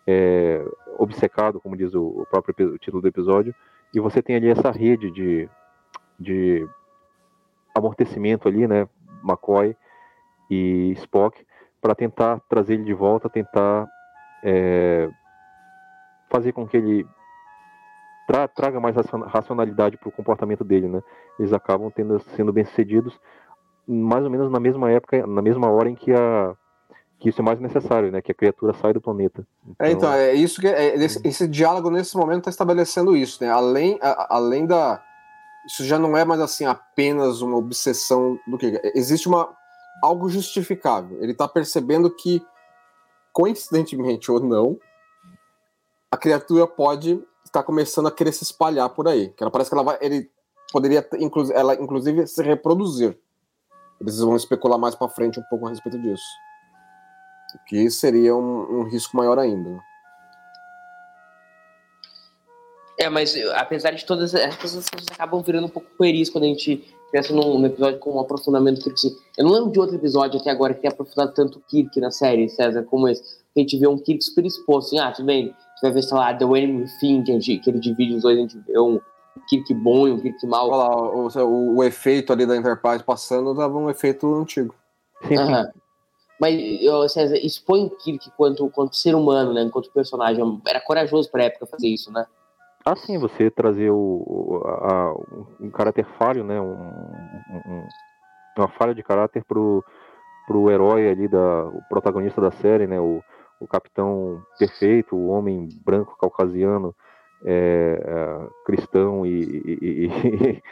[0.07, 0.63] é,
[0.97, 3.53] obcecado, como diz o, o próprio título do episódio,
[3.93, 5.49] e você tem ali essa rede de,
[6.19, 6.67] de
[7.75, 8.87] amortecimento ali, né,
[9.23, 9.75] McCoy
[10.49, 11.45] e Spock,
[11.81, 13.87] para tentar trazer ele de volta, tentar
[14.43, 15.09] é,
[16.29, 17.07] fazer com que ele
[18.33, 18.95] tra traga mais
[19.27, 21.03] racionalidade para o comportamento dele, né?
[21.37, 23.13] Eles acabam tendo, sendo bem sucedidos,
[23.87, 26.55] mais ou menos na mesma época, na mesma hora em que a
[27.19, 28.21] que isso é mais necessário, né?
[28.21, 29.47] Que a criatura sai do planeta.
[29.63, 33.41] Então, é, então é isso que é, esse, esse, diálogo nesse momento está estabelecendo isso,
[33.41, 33.49] né?
[33.49, 35.01] Além, a, além da
[35.65, 39.49] isso já não é mais assim apenas uma obsessão do que existe uma
[40.01, 41.17] algo justificável.
[41.21, 42.45] Ele tá percebendo que,
[43.31, 44.77] coincidentemente ou não,
[46.11, 49.29] a criatura pode estar começando a querer se espalhar por aí.
[49.29, 50.29] Que ela parece que ela vai, ele
[50.71, 53.17] poderia, inclu, ela inclusive, se reproduzir.
[53.99, 56.25] Eles vão especular mais para frente um pouco a respeito disso.
[57.55, 59.69] O que seria um, um risco maior ainda.
[59.69, 59.79] né?
[62.99, 66.95] É, mas apesar de todas as pessoas acabam virando um pouco pueris quando a gente
[67.11, 68.93] pensa num, num episódio com um aprofundamento do Kirk.
[68.93, 69.15] Assim.
[69.37, 72.11] Eu não lembro de outro episódio até agora que tenha aprofundado tanto o Kirk na
[72.11, 73.21] série, César, como esse.
[73.55, 75.53] A gente vê um Kirk super exposto, assim, ah, tudo bem,
[75.83, 78.37] vai ver, sei lá, The Way Within, que, a gente- que ele divide os dois,
[78.37, 78.99] a gente vê um
[79.49, 80.69] Kirk bom e um Kirk mau.
[80.69, 84.73] Olha lá, o, o- o efeito ali da Enterprise passando dava um efeito antigo.
[86.39, 89.61] Mas, César, expõe o Kirk quanto, quanto ser humano, né?
[89.61, 90.61] Enquanto personagem.
[90.67, 92.25] Era corajoso pra época fazer isso, né?
[92.85, 95.15] Ah, sim, você trazer o, a- a-
[95.61, 96.59] um caráter falho, né?
[96.59, 97.87] um- um-
[98.57, 99.83] uma falha de caráter pro,
[100.45, 102.99] pro herói ali, da, o protagonista da série, né?
[102.99, 103.21] O,
[103.63, 106.93] o capitão perfeito, o homem branco caucasiano,
[107.45, 109.29] é, é, cristão e,
[109.65, 110.63] e- e-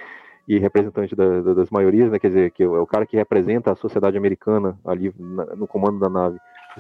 [0.55, 2.19] e representante da- da- das maiorias, né?
[2.19, 5.99] Quer dizer, que é o cara que representa a sociedade americana ali na- no comando
[5.99, 6.37] da nave.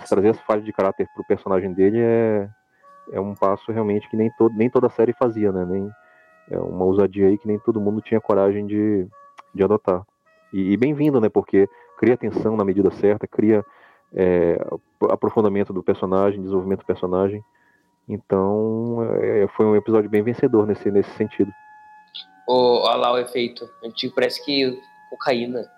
[0.07, 2.49] Trazer essa falha de caráter pro personagem dele é,
[3.11, 5.65] é um passo realmente que nem, todo, nem toda série fazia, né?
[5.65, 5.89] Nem,
[6.49, 9.07] é uma ousadia aí que nem todo mundo tinha coragem de,
[9.53, 10.03] de adotar.
[10.53, 11.29] E, e bem-vindo, né?
[11.29, 13.63] Porque cria tensão na medida certa, cria
[14.13, 14.59] é,
[15.09, 17.43] aprofundamento do personagem, desenvolvimento do personagem.
[18.09, 21.51] Então, é, foi um episódio bem vencedor nesse, nesse sentido.
[22.47, 23.69] Ô, olha lá o efeito.
[23.83, 24.77] Antigo parece que
[25.09, 25.69] cocaína.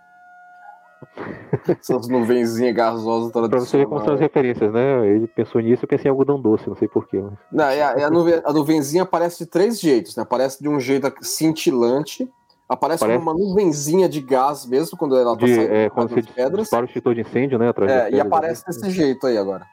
[1.67, 4.19] Essas nuvenzinhas gasosas Pra você ver como são as tradicionais.
[4.21, 5.07] referências, né?
[5.07, 7.19] Ele pensou nisso, eu pensei em algodão doce, não sei porquê.
[7.19, 7.33] Mas...
[7.51, 10.23] Não, e a, e a, nuve- a nuvenzinha aparece de três jeitos, né?
[10.23, 12.27] Aparece de um jeito cintilante,
[12.73, 15.93] aparece Parece- como uma nuvenzinha de gás mesmo, quando ela tá De, saindo é, das
[15.93, 16.61] quando você pedras.
[16.61, 17.69] dispara o extintor de incêndio, né?
[17.69, 18.65] Atrás das É, e aparece né?
[18.67, 19.65] desse jeito aí agora.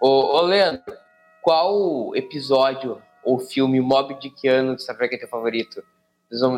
[0.00, 0.82] Ô, ô Leandro,
[1.42, 5.82] qual episódio ou filme Mob Dickiano de Star Trek é teu favorito?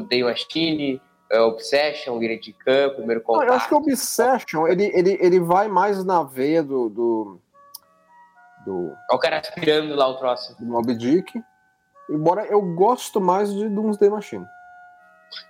[0.09, 3.47] Day Machine, é, Obsession, Ira de Khan, Primeiro Não, Contato?
[3.49, 7.41] eu acho que o Obsession, ele, ele, ele vai mais na veia do, do,
[8.67, 10.57] do, É o cara aspirando lá o troço.
[10.59, 11.41] do Moby Dick,
[12.11, 14.45] embora eu gosto mais de Doomsday Machine.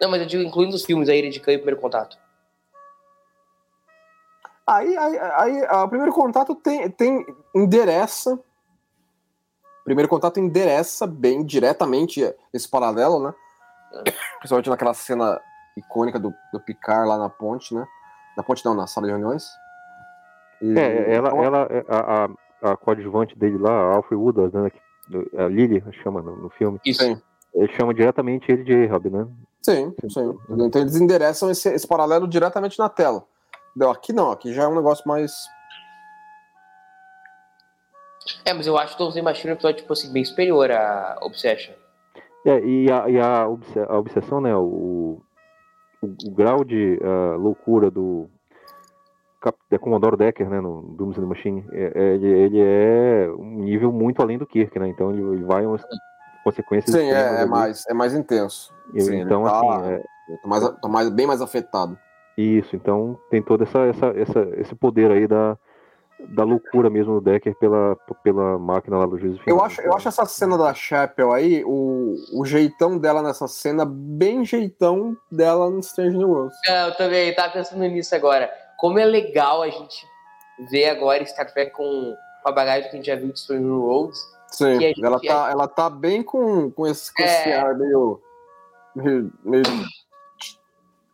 [0.01, 2.17] Não, mas eu digo incluindo os filmes, a Ira de Khan e Primeiro Contato.
[4.67, 8.35] Aí, aí, aí a, o primeiro contato tem, tem endereça.
[8.35, 12.23] o Primeiro contato endereça bem diretamente
[12.53, 13.35] esse paralelo, né?
[14.39, 15.41] Principalmente naquela cena
[15.77, 17.85] icônica do, do Picard lá na ponte, né?
[18.37, 19.45] Na ponte não, na sala de reuniões.
[20.63, 22.25] E- É, ela, então, ela a,
[22.69, 24.71] a, a coadjuvante dele lá, a Alfred Woodard, né,
[25.37, 27.03] a Lily chama no, no filme, Isso.
[27.03, 27.21] Sim.
[27.55, 29.27] ele chama diretamente ele de Ahab, né?
[29.63, 30.39] Sim, sim.
[30.49, 33.25] Então eles endereçam esse, esse paralelo diretamente na tela.
[33.91, 35.33] Aqui não, aqui já é um negócio mais.
[38.45, 40.71] É, mas eu acho que o Day Machine é um episódio, tipo assim, bem superior
[40.71, 41.75] a Obsession.
[42.45, 45.21] É, e a, e a, obse- a obsessão, né, o,
[46.03, 48.29] o, o grau de ah, loucura do
[49.41, 53.93] Cap- da Commodore Decker, né, no Doomsday Machine, é, é- ele, ele é um nível
[53.93, 55.83] muito além do Kirk, né, então ele, ele vai umas
[56.43, 57.51] consequências Sim, é, é ali.
[57.51, 58.73] mais, é mais intenso.
[58.99, 60.03] Sim, ele então, tá- assim, é,
[60.43, 61.99] tô, mais, tô mais, bem mais afetado.
[62.37, 65.59] Isso, então tem todo essa, essa, essa, esse poder aí da,
[66.29, 69.59] da loucura mesmo do Decker pela, pela máquina lá do juízo final.
[69.59, 73.85] Eu acho, eu acho essa cena da Chapel aí, o, o jeitão dela nessa cena,
[73.85, 76.57] bem jeitão dela no Strange New Worlds.
[76.67, 78.51] É, eu também tava pensando nisso agora.
[78.79, 80.07] Como é legal a gente
[80.71, 82.15] ver agora Star Trek com,
[82.45, 84.19] a bagagem que a gente já viu de Strange New Worlds.
[84.49, 87.61] Sim, gente- ela, tá, ela tá bem com, com, esse, com esse É.
[87.61, 88.21] ar meio.
[88.95, 89.63] Meio, meio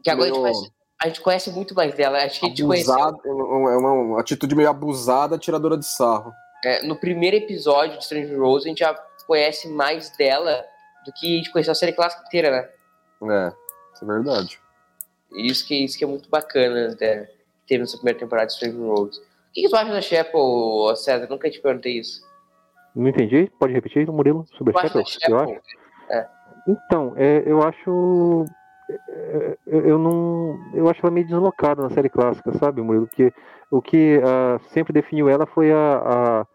[0.02, 0.72] Que agora a gente, Meio- conhece,
[1.02, 2.18] a gente conhece muito mais dela.
[2.18, 6.32] Acho que a gente conheceu é uma, é uma- atitude meio abusada, tiradora de sarro.
[6.64, 8.94] é, no primeiro episódio de Strange Worlds, a gente já
[9.26, 10.64] conhece mais dela
[11.04, 12.68] do que a gente conheceu a série clássica inteira, né?
[13.32, 13.52] É,
[13.94, 14.60] isso é verdade.
[15.32, 18.76] Isso que, isso que é muito bacana né, que teve nessa primeira temporada de Strange
[18.76, 19.18] Worlds.
[19.18, 19.22] O
[19.52, 21.26] que, que tu acha da Chapel, César?
[21.28, 22.22] Nunca te perguntei isso.
[22.94, 23.50] Não entendi?
[23.58, 24.46] Pode repetir, Murilo?
[24.56, 25.04] Sobre a acha da
[26.66, 28.44] Então, é, eu acho.
[28.90, 30.58] é, Eu, eu não.
[30.74, 33.06] Eu acho ela meio deslocada na série clássica, sabe, Murilo?
[33.06, 33.32] Porque
[33.70, 36.02] o que ah, sempre definiu ela foi a.
[36.04, 36.46] a,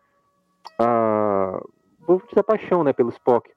[0.80, 1.62] a
[2.06, 3.50] vou dizer a paixão, né, pelo Spock.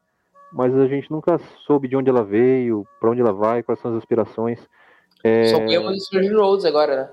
[0.53, 3.91] Mas a gente nunca soube de onde ela veio, para onde ela vai, quais são
[3.91, 4.61] as aspirações.
[5.25, 7.11] É, Só ganhamos Strange New Worlds agora, né?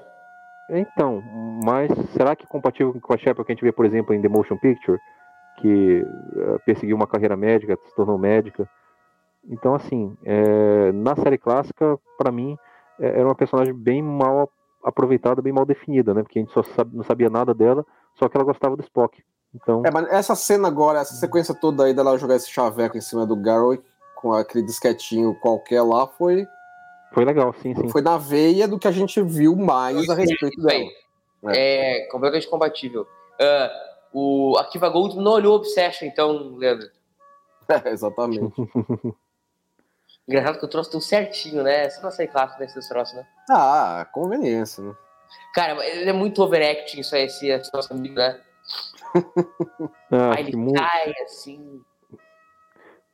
[0.70, 1.22] Então,
[1.64, 4.22] mas será que é compatível com a Shepard que a gente vê, por exemplo, em
[4.22, 5.00] The Motion Picture,
[5.58, 6.06] que
[6.38, 8.70] eh, perseguiu uma carreira médica, se tornou médica?
[9.50, 12.58] Então, assim, eh, na série clássica, para mim,
[13.00, 14.50] eh, era uma personagem bem mal
[14.84, 16.24] aproveitada, bem mal definida, né?
[16.24, 17.86] Porque a gente só sabe, não sabia nada dela,
[18.16, 19.24] só que ela gostava do Spock.
[19.54, 23.02] Então, É, mas essa cena agora, essa sequência toda aí dela jogar esse chaveco em
[23.02, 23.78] cima do Garrow
[24.16, 26.48] com aquele disquetinho qualquer lá foi,
[27.12, 27.90] foi legal, sim, sim.
[27.90, 30.86] foi na veia do que a gente viu mais a respeito dela.
[31.48, 33.06] É completamente compatível.
[33.40, 33.70] Ah,
[34.14, 36.88] o Akiva Gold não olhou Obsession, então, Leandro.
[37.86, 38.54] É, exatamente.
[40.28, 41.90] Engraçado que eu trouxe tudo certinho, né?
[41.90, 43.26] Você não sei clássico desses troços, né?
[43.50, 44.94] Ah, conveniência, né?
[45.54, 48.40] Cara, ele é muito overacting, isso aí, esse, esse nosso amigo, né?
[50.14, 51.82] Ah, Aí ele mu- cai assim.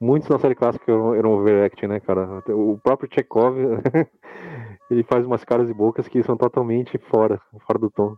[0.01, 2.41] muitos na série clássica eram, overacting, né, cara?
[2.49, 3.55] O próprio Chekhov,
[4.89, 8.15] ele faz umas caras e bocas que são totalmente fora, fora do tom.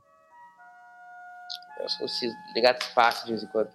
[1.81, 3.69] Eu sou esses ligados fácil de vez em quando.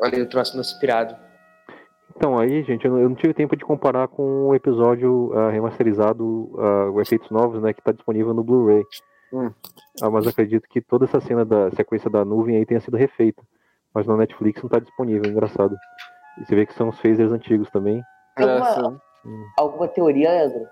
[0.00, 1.16] Olha aí o troço no inspirado.
[2.18, 5.50] Então, aí, gente, eu não, eu não tive tempo de comparar com o episódio ah,
[5.50, 8.82] remasterizado, ah, o Efeitos Novos, né, que tá disponível no Blu-ray.
[9.32, 9.52] Hum.
[10.02, 13.40] Ah, mas acredito que toda essa cena da sequência da nuvem aí tenha sido refeita.
[13.94, 15.76] Mas na Netflix não tá disponível, engraçado.
[16.40, 18.02] E você vê que são os phasers antigos também.
[18.36, 19.44] É, alguma, sim.
[19.56, 20.68] alguma teoria, André?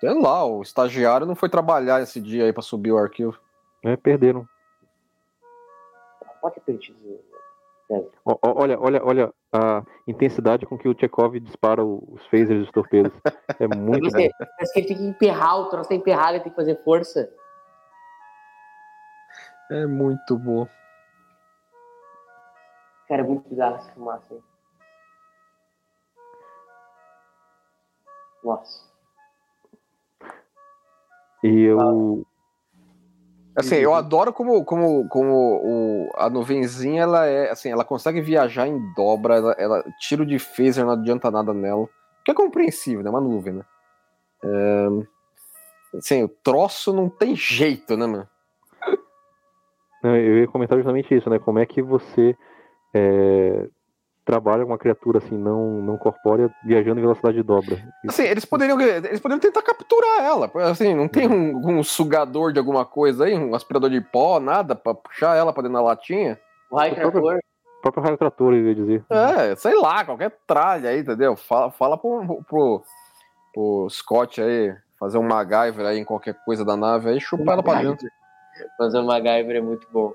[0.00, 3.38] Sei lá, o estagiário não foi trabalhar esse dia aí pra subir o arquivo.
[3.84, 4.44] né, perderam.
[6.40, 7.29] Pode ter perdido.
[8.24, 12.62] Ó, olha, olha, olha a intensidade com que o Chekhov dispara o- os phasers e
[12.62, 13.12] os torpedos.
[13.58, 14.10] É muito bom.
[14.10, 16.82] Você, parece que ele tem que emperrar, o troço tá emperrado, ele tem que fazer
[16.84, 17.28] força.
[19.70, 20.66] É muito bom.
[23.08, 24.40] Cara, é muito bizarro essa fumaça aí.
[28.44, 28.88] Nossa.
[31.42, 32.26] E eu.
[33.60, 35.32] Assim, eu adoro como, como, como
[35.62, 40.38] o, a nuvenzinha, ela é, assim, ela consegue viajar em dobra, ela, ela- tiro de
[40.38, 41.88] phaser não adianta nada nela.
[42.24, 43.10] Que é compreensível, né?
[43.10, 43.64] Uma nuvem, né?
[44.44, 44.86] É,
[45.98, 48.28] assim, o troço não tem jeito, né, mano?
[50.02, 51.38] Não, Eu ia comentar justamente isso, né?
[51.38, 52.34] Como é que você
[52.94, 53.68] é,
[54.30, 57.76] trabalha com uma criatura assim não, não corpórea viajando em velocidade de dobra?
[58.08, 60.50] Assim, eles poderiam, eles poderiam tentar capturar ela.
[60.70, 64.76] Assim, não tem um, um sugador de alguma coisa aí, um aspirador de pó, nada,
[64.76, 66.38] pra puxar ela pra dentro da latinha?
[66.70, 67.40] O raio O próprio- trator.
[67.78, 69.04] O próprio raio trator, eu ia dizer.
[69.10, 71.34] É, sei lá, qualquer tralha aí, entendeu?
[71.34, 72.82] Fala, fala pro, pro,
[73.52, 77.62] pro Scott aí, fazer um MacGyver aí em qualquer coisa da nave aí, chupa ela
[77.62, 78.06] pra dentro.
[78.76, 80.12] Fazer o MacGyver é muito bom.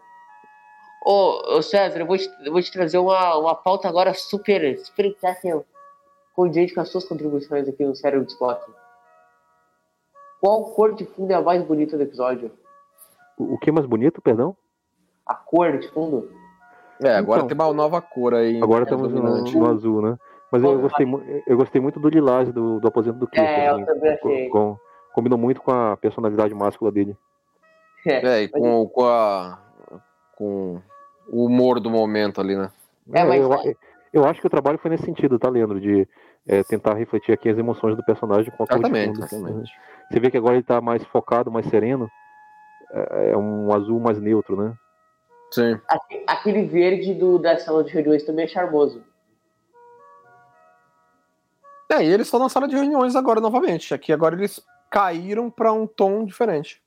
[1.06, 4.78] Ô, ô César, eu vou te, eu vou te trazer uma, uma pauta agora super,
[4.80, 5.62] super assim,
[6.36, 8.66] condizente com as suas contribuições aqui no Cérebro de Spock.
[10.42, 12.52] Qual cor de fundo é a mais bonita do episódio?
[13.38, 14.56] O, o que é mais bonito, perdão?
[15.26, 16.32] A cor de fundo?
[17.04, 17.48] É, agora Então.
[17.48, 18.62] tem uma nova cor aí.
[18.62, 20.18] Agora É estamos no, no azul, né?
[20.52, 21.06] Mas eu gostei,
[21.48, 23.46] eu gostei muito do lilás do, do aposento do Kirk.
[23.46, 23.86] É, eu assim.
[23.86, 24.50] também achei.
[24.50, 24.78] Com-
[25.14, 27.18] combinou muito com a personalidade máscula dele.
[28.06, 29.60] É, e com, com, a,
[30.38, 30.82] com
[31.28, 32.72] o humor do momento ali, né?
[33.14, 33.76] É, mas- eu,
[34.14, 35.80] eu acho que o trabalho foi nesse sentido, tá, Leandro?
[35.80, 36.08] De
[36.48, 39.26] é, tentar refletir aqui as emoções do personagem com a cor de Exatamente, fundo.
[39.26, 39.72] exatamente.
[40.12, 42.10] Você vê que agora ele tá mais focado, mais sereno.
[42.92, 44.74] É, é um azul mais neutro, né?
[45.52, 45.80] Sim.
[45.88, 49.04] Aque- Aquele verde do, da sala de reuniões também é charmoso.
[51.92, 53.94] É, e eles estão na sala de reuniões agora novamente.
[53.94, 54.60] Aqui agora eles
[54.90, 56.82] caíram pra um tom diferente.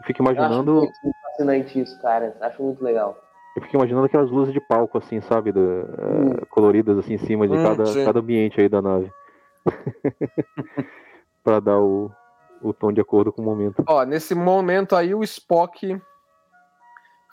[0.00, 0.92] Eu fico Eu acho imaginando, muito
[1.36, 2.36] fascinante isso, cara.
[2.40, 3.16] Acho muito legal.
[3.56, 5.52] eu fico imaginando aquelas luzes de palco, assim, sabe?
[5.52, 8.04] da- eh, coloridas assim em cima de Hum, cada, sim.
[8.04, 9.10] cada ambiente aí da nave.
[11.42, 12.10] Pra dar o,
[12.60, 13.82] o tom de acordo com o momento.
[13.88, 16.00] Ó, nesse momento aí o Spock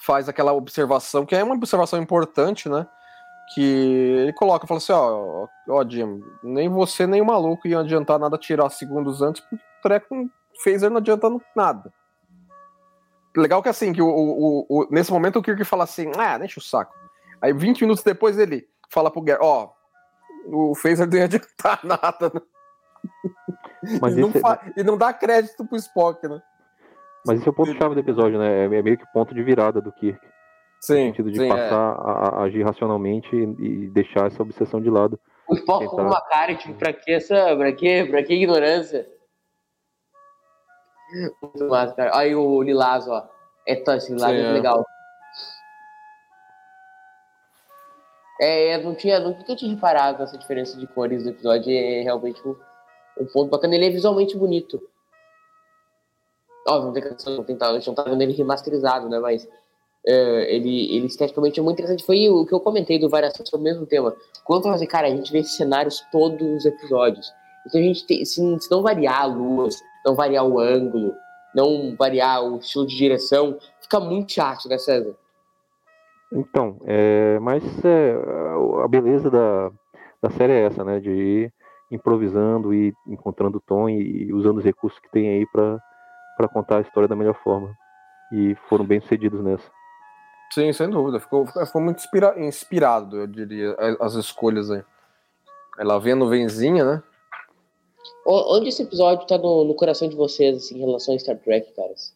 [0.05, 2.85] faz aquela observação, que é uma observação importante, né?
[3.53, 3.61] Que
[4.21, 8.37] ele coloca, fala assim, ó, ó, Jim, nem você nem o maluco iam adiantar nada
[8.37, 10.15] tirar segundos antes, porque o treco
[10.63, 11.91] phaser não adianta nada.
[13.35, 16.59] Legal que assim, que o, o- o- nesse momento o Kirk fala assim, ah, deixa
[16.59, 16.93] o saco.
[17.41, 19.69] Aí 20 minutos depois ele fala pro Gary, ó,
[20.47, 22.41] o phaser não ia adiantar nada, né?
[24.01, 26.41] Mas e, não esse- fa- e não dá crédito pro Spock, né?
[27.25, 28.65] Mas esse é o ponto-chave do episódio, né?
[28.65, 30.19] É meio que ponto de virada do Kirk.
[30.23, 30.31] No
[30.81, 31.49] Sim, sentido de sim, é.
[31.49, 35.17] passar a, a agir racionalmente e, e deixar essa obsessão de lado.
[35.47, 36.09] O Spock com Tentar.
[36.09, 37.55] uma cara, tipo, pra que essa.
[37.55, 39.07] Pra que, pra que ignorância?
[41.41, 42.17] Muito massa, cara.
[42.17, 43.27] Aí o Lilás, ó.
[43.67, 44.85] É esse Lilás Sim, é legal.
[48.41, 51.71] É, não tinha, nunca tinha reparado nessa diferença de cores do episódio.
[51.71, 52.55] É realmente um,
[53.19, 53.75] um ponto bacana.
[53.75, 54.81] Ele é visualmente bonito.
[56.67, 59.19] Óbvio, não tem que- não tem- a gente não tá vendo ele remasterizado, né?
[59.19, 59.47] Mas
[60.05, 62.05] é, ele, ele esteticamente é muito interessante.
[62.05, 64.15] Foi o que eu comentei do Variação sobre o mesmo tema.
[64.43, 67.31] Quando eu falei, cara, a gente vê cenários todos os episódios.
[67.65, 71.15] Então a gente tem, se, se não variar a luz, não variar o ângulo,
[71.53, 75.15] não variar o estilo de direção, fica muito chato, né, César?
[76.31, 78.15] Então, é, mas é,
[78.83, 79.71] a beleza da,
[80.21, 80.99] da série é essa, né?
[80.99, 81.53] De ir
[81.91, 86.81] improvisando e encontrando tom e, e usando os recursos que tem aí para contar a
[86.81, 87.75] história da melhor forma.
[88.31, 89.69] E foram bem sucedidos nessa.
[90.51, 91.19] Sim, sem dúvida.
[91.19, 94.83] Ficou, ficou muito inspira, inspirado, eu diria, as escolhas aí.
[95.77, 97.03] Ela vem a nuvenzinha, né?
[98.25, 101.73] Onde esse episódio tá no, no coração de vocês, assim, em relação a Star Trek,
[101.73, 102.15] caras?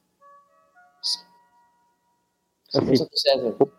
[2.76, 3.08] Assim,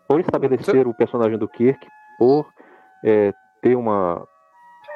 [0.07, 1.85] por, estabelecer o personagem do Kirk,
[2.17, 2.47] por
[3.03, 3.31] é,
[3.61, 4.27] ter uma.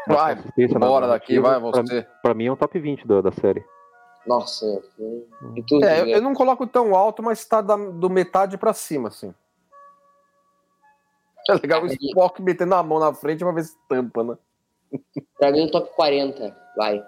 [0.07, 0.35] uma vai,
[0.79, 2.01] bora daqui, vai você.
[2.01, 3.63] Pra, pra, mim é um top 20 da, da série.
[4.25, 4.81] Nossa,
[5.67, 9.09] tudo, é, eu, eu, não coloco tão alto, mas tá da, do metade pra cima,
[9.09, 9.33] assim.
[11.49, 14.37] É legal o Spock metendo a mão na frente pra ver se tampa, né?
[15.37, 17.03] Pra mim, um top 40, vai.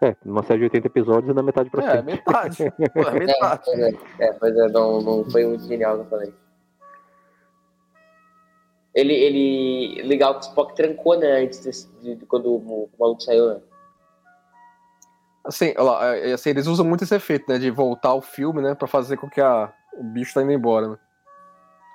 [0.00, 2.62] É, numa série de 80 episódios é da metade pra é, Metade.
[2.62, 2.72] é,
[3.18, 3.70] metade.
[4.20, 6.34] É, é, pois é, não, não foi muito genial que eu falei.
[8.94, 10.02] Ele, ele.
[10.02, 13.60] Legal que o Spock trancou, né, antes de, de quando o, o maluco saiu, né?
[15.44, 17.58] Assim, lá, é, assim, eles usam muito esse efeito, né?
[17.58, 18.74] De voltar o filme, né?
[18.74, 20.98] Pra fazer com que a, o bicho tá indo embora, né?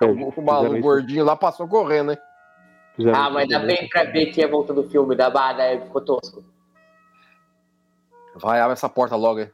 [0.02, 2.18] É, o, o maluco gordinho lá passou correndo, né?
[2.96, 6.00] Fizeram ah, mas dá bem pra ver que é volta do filme, da Bada, ficou
[6.00, 6.44] tosco.
[8.36, 9.50] Vai, abre essa porta logo aí.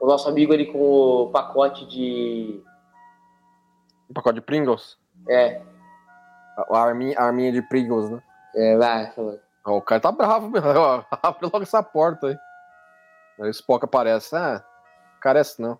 [0.00, 2.62] O nosso amigo ali com o pacote de.
[4.08, 4.98] O pacote de Pringles?
[5.28, 5.62] É.
[6.70, 8.22] A arminha, a arminha de Pringles, né?
[8.54, 9.40] É, vai, falando.
[9.66, 10.68] O cara tá bravo mesmo.
[11.22, 12.36] Abre logo essa porta aí.
[13.40, 14.36] Aí o Spock aparece.
[14.36, 14.62] Ah,
[15.20, 15.78] carece não.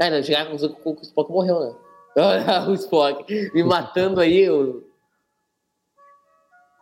[0.00, 0.52] É, não, chegar com
[0.90, 1.74] o Spock morreu, né?
[2.68, 4.42] o Spock me matando aí.
[4.42, 4.85] Eu...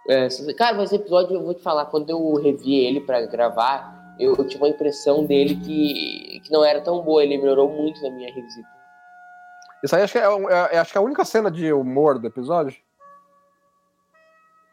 [0.08, 4.14] É, cara, mas esse episódio eu vou te falar, quando eu revi ele pra gravar,
[4.18, 8.02] eu, eu tive uma impressão dele que, que não era tão boa, ele melhorou muito
[8.02, 8.68] na minha revisita.
[9.82, 12.18] Isso aí acho que é, é, é, acho que é a única cena de humor
[12.18, 12.76] do episódio.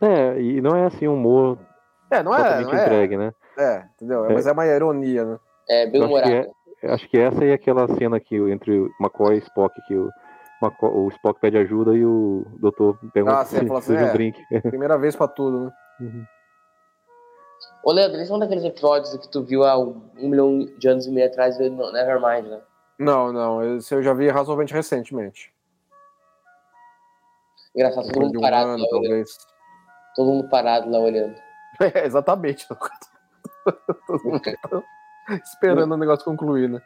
[0.02, 1.60] É, e não é assim humor.
[2.10, 2.62] É, não é.
[2.62, 3.34] Não é entregue, né?
[3.58, 4.26] É, entendeu?
[4.26, 4.34] É.
[4.34, 5.40] Mas é uma ironia, né?
[5.70, 6.34] É, bem humorado.
[6.34, 6.50] Acho,
[6.82, 10.10] é, acho que, essa é aquela cena que entre o McCoy e Spock, que o,
[10.62, 14.39] McCoy, o Spock pede ajuda e o doutor pergunta ah, se, assim, é, um drink.
[14.70, 15.72] Primeira vez pra tudo, né?
[16.01, 16.26] Uhum.
[17.84, 21.07] Ô, Leandro, esse é um daqueles episódios que tu viu há um milhão de anos
[21.07, 22.62] e meio atrás no Nevermind, né?
[22.99, 23.78] Não, não.
[23.78, 25.51] Esse eu já vi razoavelmente recentemente.
[27.76, 29.12] Engraçado, todo mundo um parado ano, lá talvez.
[29.12, 29.26] olhando.
[30.16, 31.36] Todo mundo parado lá olhando.
[31.80, 32.68] É, exatamente.
[32.68, 34.41] todo mundo
[35.43, 36.80] esperando o negócio concluir, né?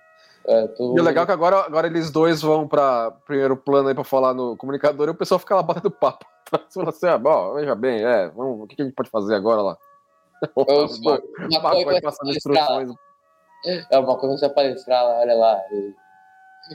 [0.47, 3.95] É, e o legal é que agora, agora eles dois vão para primeiro plano aí
[3.95, 6.25] pra falar no comunicador e o pessoal fica lá batendo papo.
[6.71, 9.61] Fala assim, ah, bom, veja bem, é, vamos, o que a gente pode fazer agora
[9.61, 9.77] lá?
[10.55, 12.91] Eu sou, uma coisa vai passando instruções.
[13.89, 15.59] É uma coisa você palestrar lá, olha lá.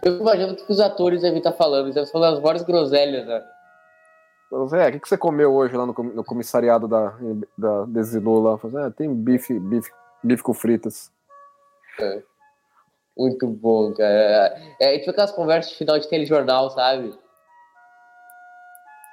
[0.03, 3.27] Eu imagino que os atores devem estar falando, eles devem estar falando as maiores groselhas,
[3.27, 3.45] né?
[4.66, 7.14] Zé, o que, que você comeu hoje lá no, no comissariado da,
[7.57, 8.59] da Desilu lá?
[8.59, 9.93] Falei, ah, tem bife, bife,
[10.25, 11.12] bife com fritas.
[12.01, 12.23] É.
[13.21, 14.57] Muito bom, cara.
[14.81, 17.12] É, é tipo aquelas conversas de final de telejornal, sabe?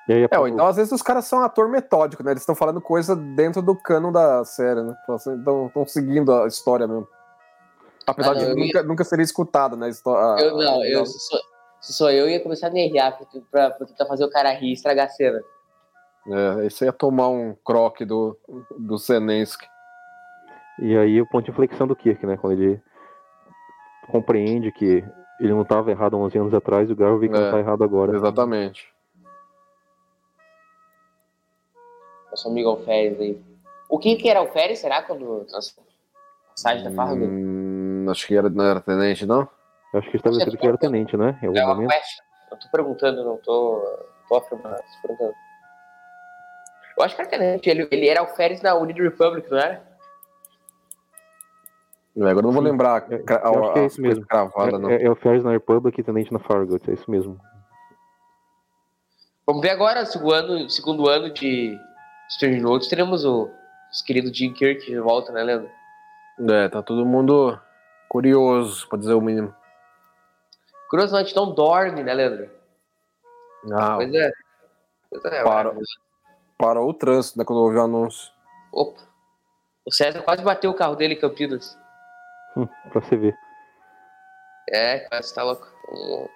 [0.09, 2.31] Aí, é, então às vezes os caras são ator metódico, né?
[2.31, 4.95] Eles estão falando coisa dentro do cano da série, né?
[5.03, 7.05] Então estão seguindo a história mesmo.
[8.07, 8.83] Apesar ah, não, de nunca, ia...
[8.83, 9.89] nunca ser escutado, né?
[9.89, 11.39] A, eu não, eu, se, sou,
[11.81, 14.69] se sou eu, ia começar a nerviar pra, pra, pra, tentar fazer o cara rir
[14.69, 15.41] e estragar a cena.
[16.29, 18.37] É, isso ia tomar um croque do,
[18.79, 19.67] do Zelensky.
[20.79, 22.37] E aí o ponto de inflexão do Kirk, né?
[22.37, 22.81] Quando ele
[24.11, 25.03] compreende que
[25.39, 27.83] ele não estava errado há 11 anos atrás e o Garvey é, não está errado
[27.83, 28.15] agora.
[28.15, 28.87] Exatamente.
[32.37, 33.41] nosso amigo Alferes aí.
[33.89, 35.45] O que, que era Alferes, será, quando
[36.49, 37.25] passagem da Fargo?
[37.25, 39.47] Hum, acho que era, não era tenente, não?
[39.93, 41.39] Eu acho que estabelecido que era tenente, né?
[41.41, 41.89] Em algum é momento.
[41.89, 42.19] Quest.
[42.51, 43.83] Eu tô perguntando, não tô,
[44.29, 45.33] tô afirmando, tô perguntando.
[46.97, 49.81] Eu acho que era tenente, ele, ele era Alferes na United Republic, não era?
[52.17, 53.05] Agora não vou lembrar.
[53.11, 54.25] É, eu acho que é isso mesmo.
[54.25, 57.39] Cravada, é, é, é Alferes na Republic e tenente na Fargo, é isso mesmo.
[59.45, 61.77] Vamos ver agora, segundo ano, segundo ano de,
[62.29, 63.49] Strange Notes, teremos o
[63.87, 65.69] nosso querido Jim Kirk de volta, né, Leandro?
[66.49, 67.57] É, tá todo mundo
[68.09, 69.55] curioso, pra dizer o mínimo.
[70.89, 72.49] Curioso, não, a gente não dorme, né, Leandro?
[73.63, 73.95] Não.
[73.95, 74.31] Pois é.
[75.09, 75.73] Pois é para,
[76.57, 78.31] parou o trânsito, né, quando houve o anúncio.
[78.71, 79.01] Opa.
[79.85, 81.77] O César quase bateu o carro dele em Campinas.
[82.57, 83.37] Hum, pra você ver.
[84.69, 85.67] É, quase tá louco.
[85.89, 86.27] O,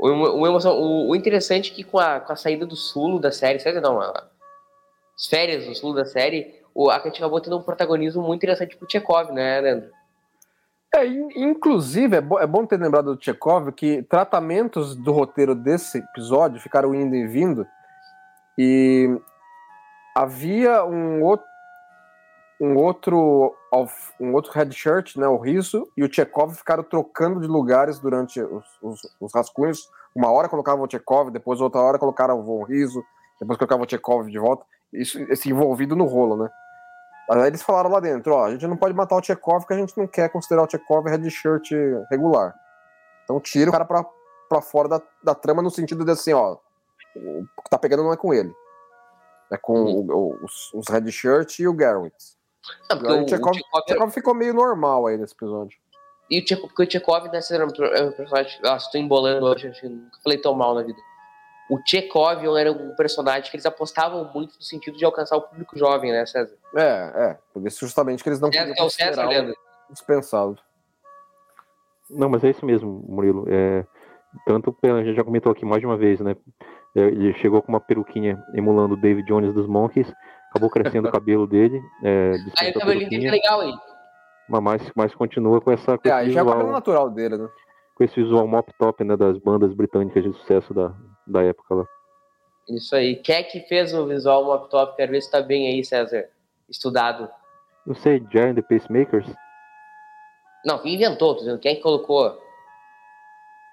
[0.00, 3.58] o, o, o interessante é que com a, com a saída do Sulo da série,
[3.58, 4.30] série não, a,
[5.20, 8.76] as férias no sul da série, o, a gente acabou tendo um protagonismo muito interessante
[8.76, 9.90] pro Tchekov, né, Leandro?
[10.94, 15.98] É, inclusive, é, bo é bom ter lembrado do Tchekov que tratamentos do roteiro desse
[15.98, 17.66] episódio ficaram indo e vindo,
[18.56, 19.20] e
[20.16, 21.46] havia um outro
[22.60, 23.56] um outro
[24.20, 28.40] um outro red shirt, né, o Riso e o Tchekov ficaram trocando de lugares durante
[28.42, 29.88] os, os, os rascunhos.
[30.14, 33.02] Uma hora colocavam o Tchekov, depois outra hora colocaram o Riso,
[33.40, 34.64] depois colocavam o Tchekov de volta.
[34.92, 36.50] Isso esse envolvido no rolo, né?
[37.30, 39.78] Aí eles falaram lá dentro, ó, a gente não pode matar o Tchekov porque a
[39.78, 41.70] gente não quer considerar o Tchekov red shirt
[42.10, 42.54] regular.
[43.24, 44.04] Então tira o cara pra,
[44.48, 46.56] pra fora da, da trama no sentido de assim, ó,
[47.16, 48.52] o que tá pegando não é com ele.
[49.50, 50.06] É com uhum.
[50.10, 52.39] o, os, os red shirt e o Garrett.
[52.90, 55.78] Não, porque o, o, Tchekov ficou meio normal aí nesse episódio.
[56.30, 58.60] E o Tchekov, porque o Tchekov, né, é um personagem.
[58.62, 60.98] Nossa, estou embolando hoje, acho que nunca falei tão mal na vida.
[61.70, 65.78] O Tchekov era um personagem que eles apostavam muito no sentido de alcançar o público
[65.78, 66.56] jovem, né, César?
[66.76, 67.38] É, é.
[67.52, 69.54] Por isso justamente que eles não podiam é o César, Leandro.
[69.88, 70.58] dispensado.
[72.10, 73.46] Não, mas é isso mesmo, Murilo.
[73.48, 73.84] É,
[74.44, 76.36] tanto, a gente já comentou aqui mais de uma vez, né?
[76.96, 80.12] É, ele chegou com uma peruquinha emulando o David Jones dos Monkeys
[80.50, 81.80] acabou crescendo o cabelo dele.
[82.02, 83.72] É, aí o cabelinho dele legal aí.
[84.48, 85.96] Mas, mas continua com essa.
[85.96, 87.48] Com é, aí já é o cabelo natural dele, né?
[87.94, 89.16] Com esse visual mop top, né?
[89.16, 90.92] Das bandas britânicas de sucesso da,
[91.26, 91.84] da época lá.
[92.68, 93.16] Isso aí.
[93.16, 94.96] Quem é que fez o visual mop top?
[94.96, 96.28] Quero ver se tá bem aí, César.
[96.68, 97.28] Estudado.
[97.86, 99.26] Não sei, Giant the Pacemakers?
[100.64, 101.34] Não, quem inventou?
[101.34, 102.38] Tô dizendo, quem é que colocou?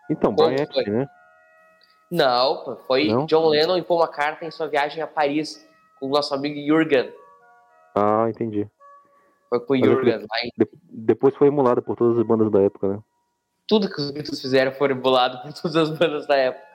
[0.10, 1.08] Então, Brian Epstein, né?
[2.10, 3.26] Não, foi Não?
[3.26, 5.67] John Lennon e Paul McCartney em sua viagem a Paris
[6.00, 7.14] com o nosso amigo Jürgen.
[7.96, 8.70] Ah, entendi.
[9.50, 10.20] Foi com o Jürgen.
[10.58, 13.00] De, depois foi emulado por todas as bandas da época, né?
[13.68, 16.68] Tudo que os Beatles fizeram foi emulado por todas as bandas da época.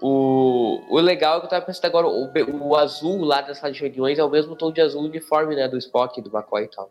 [0.00, 3.72] O, o legal é que eu tava pensando agora, o, o azul lá das sala
[3.72, 5.66] de reuniões é o mesmo tom de azul uniforme, né?
[5.68, 6.90] Do Spock, do McCoy e tal.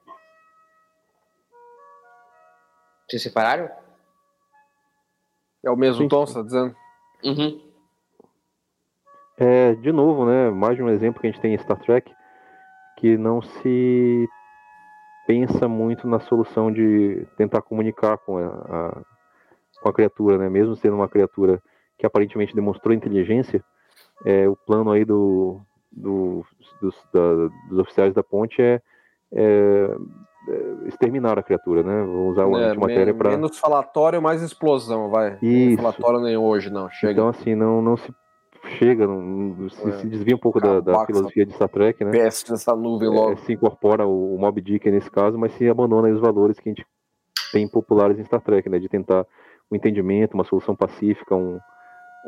[3.07, 3.69] Vocês separaram?
[5.63, 6.07] É o mesmo Sim.
[6.07, 6.75] tom, você tá dizendo?
[7.23, 7.64] Uhum.
[9.38, 10.49] É, de novo, né?
[10.49, 12.11] Mais um exemplo que a gente tem em Star Trek,
[12.97, 14.29] que não se
[15.27, 19.01] pensa muito na solução de tentar comunicar com a, a,
[19.81, 20.49] com a criatura, né?
[20.49, 21.61] Mesmo sendo uma criatura
[21.97, 23.63] que aparentemente demonstrou inteligência,
[24.25, 25.59] é, o plano aí do,
[25.91, 26.45] do
[26.81, 28.81] dos, da, dos, oficiais da ponte é,
[29.33, 29.95] é,
[30.47, 32.03] é, exterminar a criatura, né?
[32.03, 35.38] Vou usar o é, antimatéria para menos falatório, mais explosão, vai.
[35.41, 35.75] Isso.
[35.75, 36.89] Não falatório nem hoje, não.
[36.89, 37.11] Chega.
[37.11, 38.13] Então assim, não não se
[38.66, 39.91] chega, não, se, é.
[39.93, 42.11] se, desvia um pouco da, da, filosofia de Star Trek, né?
[42.11, 43.34] Peste essa nuvem logo.
[43.34, 46.70] É, se incorpora o, o Mob Dick nesse caso, mas se abandona os valores que
[46.70, 46.86] a gente
[47.51, 48.80] tem populares em Star Trek, né?
[48.80, 49.26] De tentar
[49.72, 51.59] um entendimento, uma solução pacífica, um,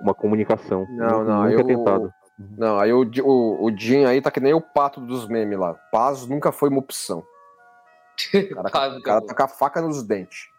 [0.01, 0.85] uma comunicação.
[0.89, 2.13] Não, não, nunca eu, é tentado.
[2.57, 5.73] Não, aí o, o, o Jim aí tá que nem o pato dos memes lá.
[5.91, 7.23] Paz nunca foi uma opção.
[8.55, 10.49] O cara, o cara tá com a faca nos dentes.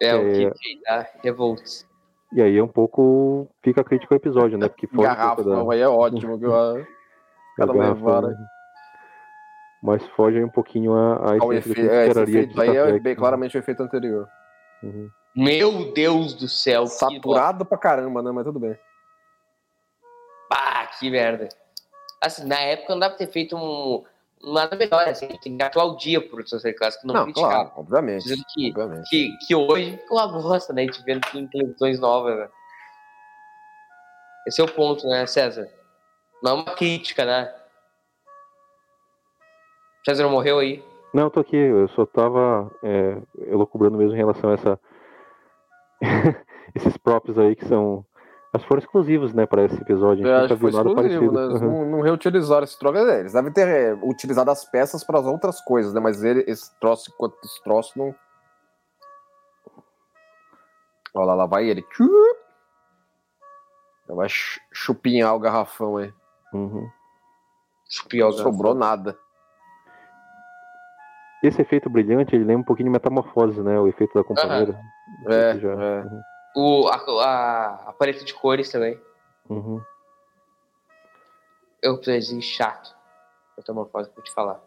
[0.00, 1.87] É, é o que, que dá revoltos.
[2.32, 3.48] E aí é um pouco.
[3.62, 4.68] Fica crítico ao episódio, né?
[4.68, 5.74] Porque foge Garrafa, um da...
[5.74, 6.38] aí é ótimo.
[6.38, 6.86] Que eu...
[7.56, 8.34] Cada levaram.
[9.82, 11.88] Mas foge aí um pouquinho a, a essência efe...
[11.88, 14.28] é, esse efeito aí é bem, claramente o efeito anterior.
[14.82, 15.08] Uhum.
[15.34, 16.86] Meu Deus do céu.
[16.86, 17.68] Saturado que...
[17.68, 18.30] pra caramba, né?
[18.30, 18.76] Mas tudo bem.
[20.52, 21.48] Ah, que merda.
[22.22, 24.04] Assim, na época não dá pra ter feito um
[24.42, 27.50] nada melhor, assim, tem que aplaudir a produção série clássica, não, não criticar.
[27.50, 28.24] Claro, obviamente.
[28.54, 29.08] Que, obviamente.
[29.08, 30.82] Que, que hoje ficou uma bosta, né?
[30.82, 32.48] A gente vendo em televisões novas, né?
[34.46, 35.68] Esse é o ponto, né, César?
[36.42, 37.52] Não é uma crítica, né?
[40.04, 40.82] César não morreu aí?
[41.12, 43.18] Não, eu tô aqui, eu só tava é,
[43.50, 44.80] elucubrando mesmo em relação a essa
[46.74, 48.04] esses próprios aí que são
[48.52, 50.26] mas foram exclusivos, né, para esse episódio.
[50.26, 51.44] É, acho que foi exclusivo, né?
[51.44, 52.96] Eles não, não, reutilizaram esse troço.
[52.96, 56.00] Eles devem ter é, utilizado as peças para as outras coisas, né?
[56.00, 57.12] Mas ele, esse troço,
[57.44, 58.14] esse troço não.
[61.14, 61.84] Olha lá, lá vai ele.
[64.08, 64.28] Vai
[64.72, 66.12] chupinhar o garrafão aí.
[66.54, 66.88] Uhum.
[67.90, 68.52] Chupinhar o garrafão.
[68.52, 69.18] Sobrou nada.
[71.42, 73.78] Esse efeito brilhante, ele lembra um pouquinho de metamorfose, né?
[73.78, 74.72] O efeito da companheira.
[74.72, 75.32] Uhum.
[75.32, 75.68] É, já...
[75.70, 76.00] é.
[76.00, 76.22] Uhum.
[76.60, 79.00] O, a, a, a paleta de cores também.
[79.48, 79.80] Uhum.
[81.80, 82.96] Eu preciso chato.
[83.56, 84.60] Eu tenho uma coisa pra te falar.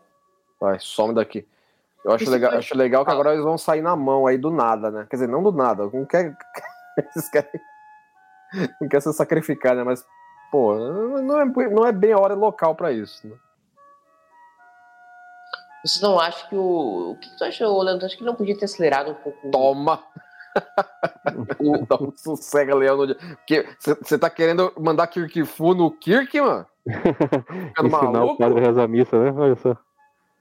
[0.57, 1.45] Vai, some daqui.
[2.05, 4.89] Eu acho legal, acho legal que agora eles vão sair na mão aí do nada,
[4.89, 5.05] né?
[5.09, 5.83] Quer dizer, não do nada.
[5.91, 6.33] Não quer.
[6.97, 7.61] Eles querem.
[8.79, 9.83] Não quer se sacrificar, né?
[9.83, 10.05] Mas,
[10.49, 13.27] pô, não é, não é bem a hora local para isso.
[13.27, 13.35] Né?
[15.83, 17.11] Você não acha que o.
[17.11, 18.05] O que tu acha, Leandro?
[18.05, 19.51] Acho que não podia ter acelerado um pouco.
[19.51, 20.01] Toma!
[21.87, 22.97] Dá um sossega, Leão.
[23.37, 23.65] Porque
[24.01, 26.65] você tá querendo mandar Kirkfu no Kirk, mano?
[27.79, 29.33] Ensinar o padre a rezar missa, né?
[29.35, 29.77] Olha só.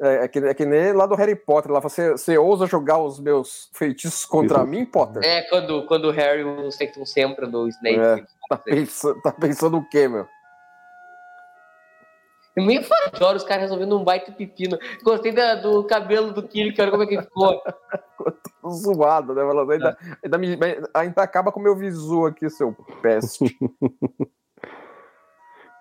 [0.00, 1.70] É, é que, é que nem lá do Harry Potter.
[1.70, 4.66] Lá você, você ousa jogar os meus feitiços contra Isso.
[4.66, 5.22] mim, Potter?
[5.22, 7.98] É, quando, quando o Harry usa o Sectum Sempra do Snape.
[8.00, 8.24] É.
[8.48, 10.26] Tá, pensando, tá pensando o quê, meu?
[12.56, 14.76] É meio fora de hora os caras resolvendo um baita pepino.
[15.04, 17.62] Gostei da- do cabelo do Kirk, olha como é que ficou.
[18.68, 19.42] Zoado, né?
[19.42, 20.58] Falando, Ainda, ainda, me-
[20.92, 23.56] ainda acaba com o meu visu aqui, seu peste.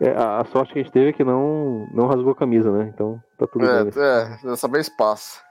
[0.02, 2.72] É, a, a sorte que a gente teve é que não, não rasgou a camisa,
[2.72, 2.90] né?
[2.94, 3.84] Então tá tudo bem.
[3.86, 3.92] né?
[3.98, 5.42] é, é, dessa vez passa.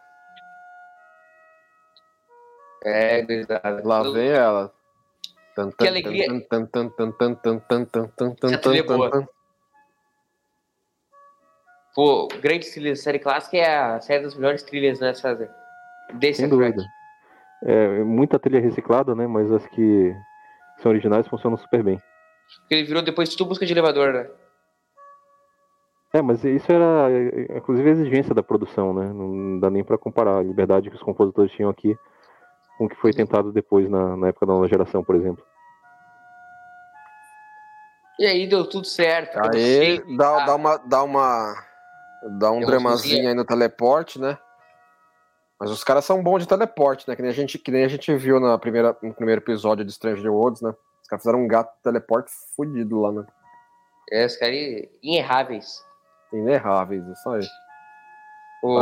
[2.85, 3.83] É, verdade.
[3.87, 4.73] Lá vem ela.
[5.55, 6.27] Tan, Que tan, alegria.
[6.49, 6.89] tan, tan,
[11.99, 15.51] Pô, grande trilha da série clássica é a série das melhores trilhas, né, César?
[16.15, 16.81] Desse Sem dúvida.
[17.65, 19.27] É, muita trilha reciclada, né?
[19.27, 20.15] Mas as que
[20.81, 22.01] são originais funcionam super bem.
[22.61, 24.31] Porque ele virou depois tudo busca de elevador, né?
[26.15, 27.09] É, mas isso era,
[27.57, 29.13] inclusive, a exigência da produção, né?
[29.13, 31.99] Não dá nem pra comparar a liberdade que os compositores tinham aqui
[32.79, 35.45] com o que foi tentado depois na, na época da nova geração, por exemplo.
[38.21, 39.37] E aí deu tudo certo.
[39.53, 40.77] Aí dá, dá uma.
[40.77, 41.68] Dá uma.
[42.39, 44.39] Dá um dramazinho aí no teleporte, né?
[45.61, 47.17] Mas os caras são bons de teleporte, né?
[47.17, 49.93] Que nem a gente, que nem a gente viu na primeira, no primeiro episódio de
[49.93, 50.71] Stranger Worlds, né?
[51.03, 53.25] Os caras fizeram um gato de teleporte fudido lá, né?
[54.13, 54.57] É, os caras
[55.03, 55.85] inerráveis.
[56.33, 57.47] Inerráveis, isso aí.
[58.63, 58.79] O...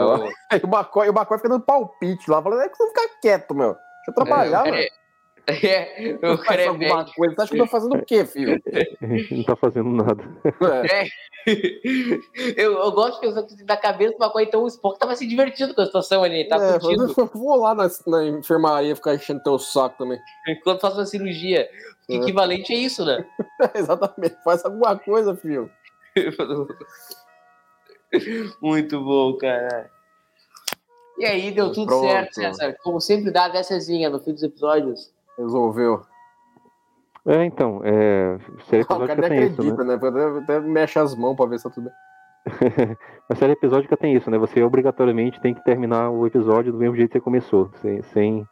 [0.50, 3.74] Aí o McCoy, o fica dando palpite lá, falando, é que você fica quieto, meu.
[3.74, 4.76] Deixa eu trabalhar, é, o mano.
[4.76, 5.05] cara
[5.46, 7.16] é- É, o cara é alguma médico.
[7.16, 7.34] coisa.
[7.34, 8.60] Você acha que eu tô fazendo o quê, filho?
[9.30, 10.24] não tá fazendo nada.
[10.90, 11.06] É.
[12.56, 15.26] eu, eu gosto de pensar que da cabeça do McCoy, então o Spock tava se
[15.26, 17.14] divertindo com a situação ali, tá É, curtindo.
[17.16, 20.18] eu vou lá na, na enfermaria ficar enchendo teu saco também.
[20.48, 21.68] Enquanto faz uma cirurgia.
[22.08, 22.16] O É.
[22.16, 23.24] equivalente é isso, né?
[23.74, 25.70] Exatamente, faz alguma coisa, filho.
[28.60, 29.90] Muito bom, cara.
[31.18, 32.06] E aí, deu tudo Pronto.
[32.08, 32.76] certo, César.
[32.82, 35.12] Como sempre dá dessazinha no fim dos episódios.
[35.38, 36.02] Resolveu.
[37.26, 39.94] É, então, é, série Ah, o episódica cara nem tem isso, né?
[39.94, 40.40] acredita, né?
[40.42, 41.92] Até, mexe as mãos pra ver se tá tudo bem.
[43.28, 44.38] A série episódica tem isso, né?
[44.38, 48.46] Você obrigatoriamente tem que terminar o episódio do mesmo jeito que você começou, sem, sem,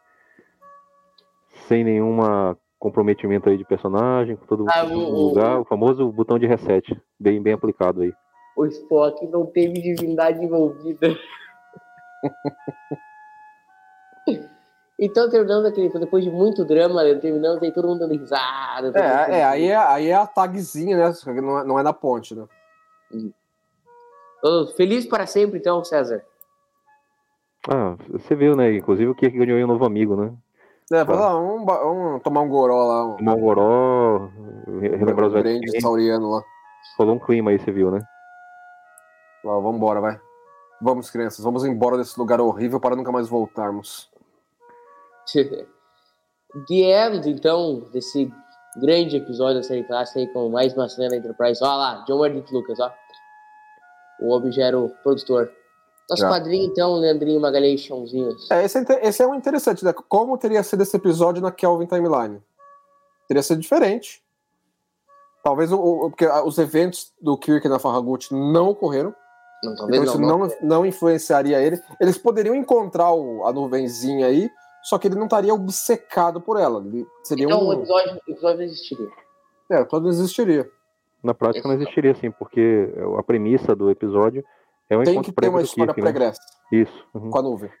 [1.67, 6.45] sem nenhuma comprometimento aí de personagem, com todo Ah, o- lugar, o famoso botão de
[6.45, 8.13] reset, bem, bem aplicado aí.
[8.57, 11.07] O Spock não teve divindade envolvida.
[14.99, 15.89] então, terminando aquele.
[15.89, 18.87] Depois de muito drama, terminamos aí todo mundo dando risada.
[18.87, 21.13] mundo É, é, aí é, aí é a tagzinha, né?
[21.13, 22.45] Que Não é, não é na ponte, né?
[24.43, 26.23] Ô, Feliz para sempre, então, César.
[27.67, 28.73] Ah, você viu, né?
[28.73, 30.33] Inclusive o Kirk ganhou aí um novo amigo, né?
[30.91, 34.29] É, ah, vamos, ba- vamos tomar um goró lá, um, Tomar um goró,
[34.79, 36.43] re- relembrar os velhos sauriano lá.
[36.99, 38.01] Rolou um clima aí, você viu, né?
[39.43, 39.53] lá.
[39.55, 40.19] Vamos embora, vai.
[40.79, 44.11] Vamos, crianças, vamos embora desse lugar horrível para nunca mais voltarmos.
[46.67, 46.75] The
[47.07, 48.31] End, então, desse
[48.77, 51.61] grande episódio da série clássica aí com mais uma cena da Enterprise.
[51.63, 52.91] Olha lá, John Ardit Lucas, ó.
[54.21, 55.51] O Obi já era o produtor.
[56.09, 56.29] Nosso Já.
[56.29, 58.49] padrinho, então, Leandrinho Magalhães Chãozinhos.
[58.51, 59.91] É, esse, é esse é um interessante, né?
[60.07, 62.41] Como teria sido esse episódio na Kelvin Timeline?
[63.27, 64.23] Teria sido diferente.
[65.43, 69.13] Talvez o, o- porque os eventos do Kirk na Farragut não ocorreram.
[69.63, 70.37] Não, talvez Então isso não.
[70.39, 71.81] não, não influenciaria ele.
[71.99, 74.49] Eles poderiam encontrar o- a nuvenzinha aí,
[74.87, 76.79] só que ele não estaria obcecado por ela.
[76.85, 77.73] Ele seria Então o um.
[77.73, 79.09] episódio, o episódio não existiria.
[79.71, 80.69] É, todo existiria.
[81.23, 84.45] Na prática não existiria assim, porque a premissa do episódio
[84.89, 86.11] é um Tem encontro que ter uma história Kirk, né?
[86.11, 86.39] pregressa
[86.71, 87.05] Isso.
[87.15, 87.31] uhum.
[87.31, 87.71] com a nuvem.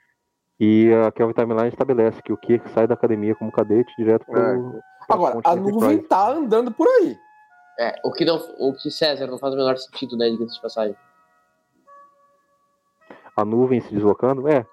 [0.59, 4.39] E a Kelvin Timeline estabelece que o Kirk sai da academia como cadete direto pro.
[4.39, 4.55] É.
[5.05, 7.15] pra Agora, a nuvem tá andando por aí.
[7.77, 10.95] É, o que, não, o que César não faz o menor sentido, né, de passagem.
[13.35, 14.47] A nuvem se deslocando?
[14.47, 14.65] É.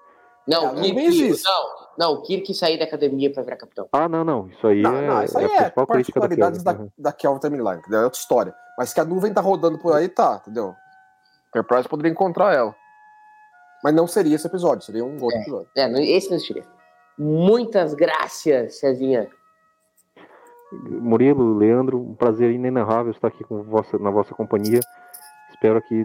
[0.47, 1.43] Não, É, o não Kirk, existe.
[1.43, 3.87] não, não, o Kirk sair da academia pra virar capitão.
[3.91, 4.47] Ah, não, não.
[4.47, 6.77] Isso aí Não, é, não, isso aí é é, a principal crítica da particularidades Kelvin.
[6.77, 6.91] da, uhum.
[6.97, 8.55] da Kelvin Timeline, é outra história.
[8.77, 10.75] Mas que a nuvem tá rodando por aí, tá, entendeu?
[11.49, 12.75] Enterprise poderia encontrar ela.
[13.83, 15.69] Mas não seria esse episódio, seria um outro episódio.
[15.77, 16.65] É, não- esse não existiria.
[17.17, 19.29] Muitas graças, Cezinha.
[20.71, 24.79] Murilo, Leandro, um prazer inenarrável estar aqui com vossa, na vossa companhia.
[25.51, 26.03] Espero que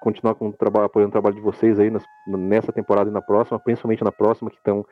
[0.00, 3.20] continuar com o trabalho, apoiando o trabalho de vocês aí nas- nessa temporada e na
[3.22, 4.84] próxima, principalmente na próxima, que estão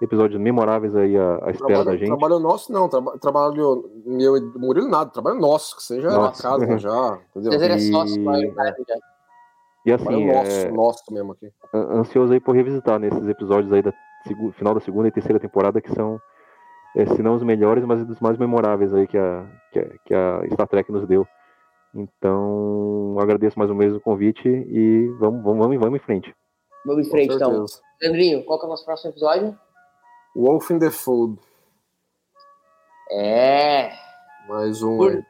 [0.00, 2.08] episódios memoráveis aí à, à espera Trabalho, da gente.
[2.08, 2.88] trabalho nosso, não.
[2.88, 5.10] Traba, trabalho meu e do Murilo, nada.
[5.10, 7.52] Trabalho nosso, que seja na casa já, entendeu?
[7.60, 8.96] É E- sócio, já.
[9.84, 11.50] E assim, nosso, é, nosso mesmo aqui.
[11.74, 13.92] an- ansioso aí por revisitar nesses episódios aí da
[14.54, 16.20] final da segunda e terceira temporada, que são,
[16.96, 20.14] é, se não os melhores, mas dos mais memoráveis aí que a, que a, que
[20.14, 21.26] a Star Trek nos deu.
[21.94, 26.34] Então, agradeço mais uma vez o convite e vamos, vamos, vamos, vamos em frente.
[26.86, 27.66] Vamos em frente, então.
[28.00, 29.58] Leandrinho, qual que é o nosso próximo episódio?
[30.34, 31.38] Wolf in the Fold.
[33.10, 33.92] É.
[34.48, 34.96] Mais um.
[34.96, 35.22] Por...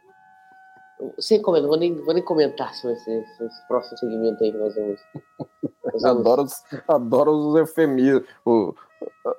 [1.18, 4.74] Sem comentar, vou nem, vou nem comentar sobre esse, esse próximo segmento aí que nós
[4.74, 5.00] vamos.
[5.84, 6.20] Nós vamos...
[6.20, 6.52] adoro, os,
[6.86, 8.24] adoro os efemismos,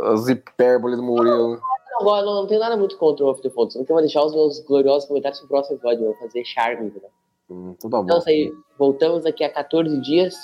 [0.02, 1.62] as hipérboles do Murilo.
[2.00, 3.96] Não, não, não, não tenho nada muito contra o Off the Fold, só que eu
[3.96, 7.10] vou deixar os meus gloriosos comentários pro próximo episódio, eu vou fazer charme, né?
[7.50, 8.04] Hum, então tá bom.
[8.04, 10.36] Então, aí, voltamos daqui a 14 dias,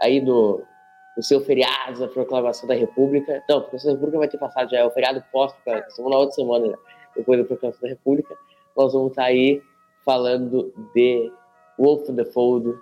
[0.00, 0.62] aí no,
[1.16, 3.42] no seu feriado, da proclamação da República.
[3.48, 5.52] Não, a proclamação da República vai ter passado já, é o feriado pós,
[5.88, 6.76] estamos na outra semana, né?
[7.16, 8.36] depois da proclamação da República.
[8.76, 9.62] Nós vamos estar aí
[10.04, 11.32] falando de
[11.78, 12.74] Wolf the Fold.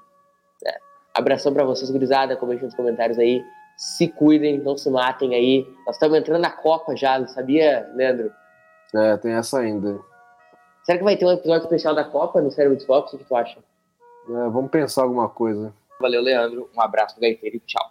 [0.67, 0.77] É.
[1.15, 2.37] Abração para vocês, gurizada.
[2.37, 3.43] Comentem nos comentários aí.
[3.77, 5.67] Se cuidem, não se matem aí.
[5.87, 8.33] Nós estamos entrando na Copa já, não sabia, Leandro?
[8.95, 9.99] É, tem essa ainda.
[10.85, 13.13] Será que vai ter um episódio especial da Copa no Cérebro de Fox?
[13.13, 13.59] O que tu acha?
[14.29, 15.73] É, vamos pensar alguma coisa.
[16.01, 16.71] Valeu, Leandro.
[16.77, 17.91] Um abraço, gaiteiro e tchau.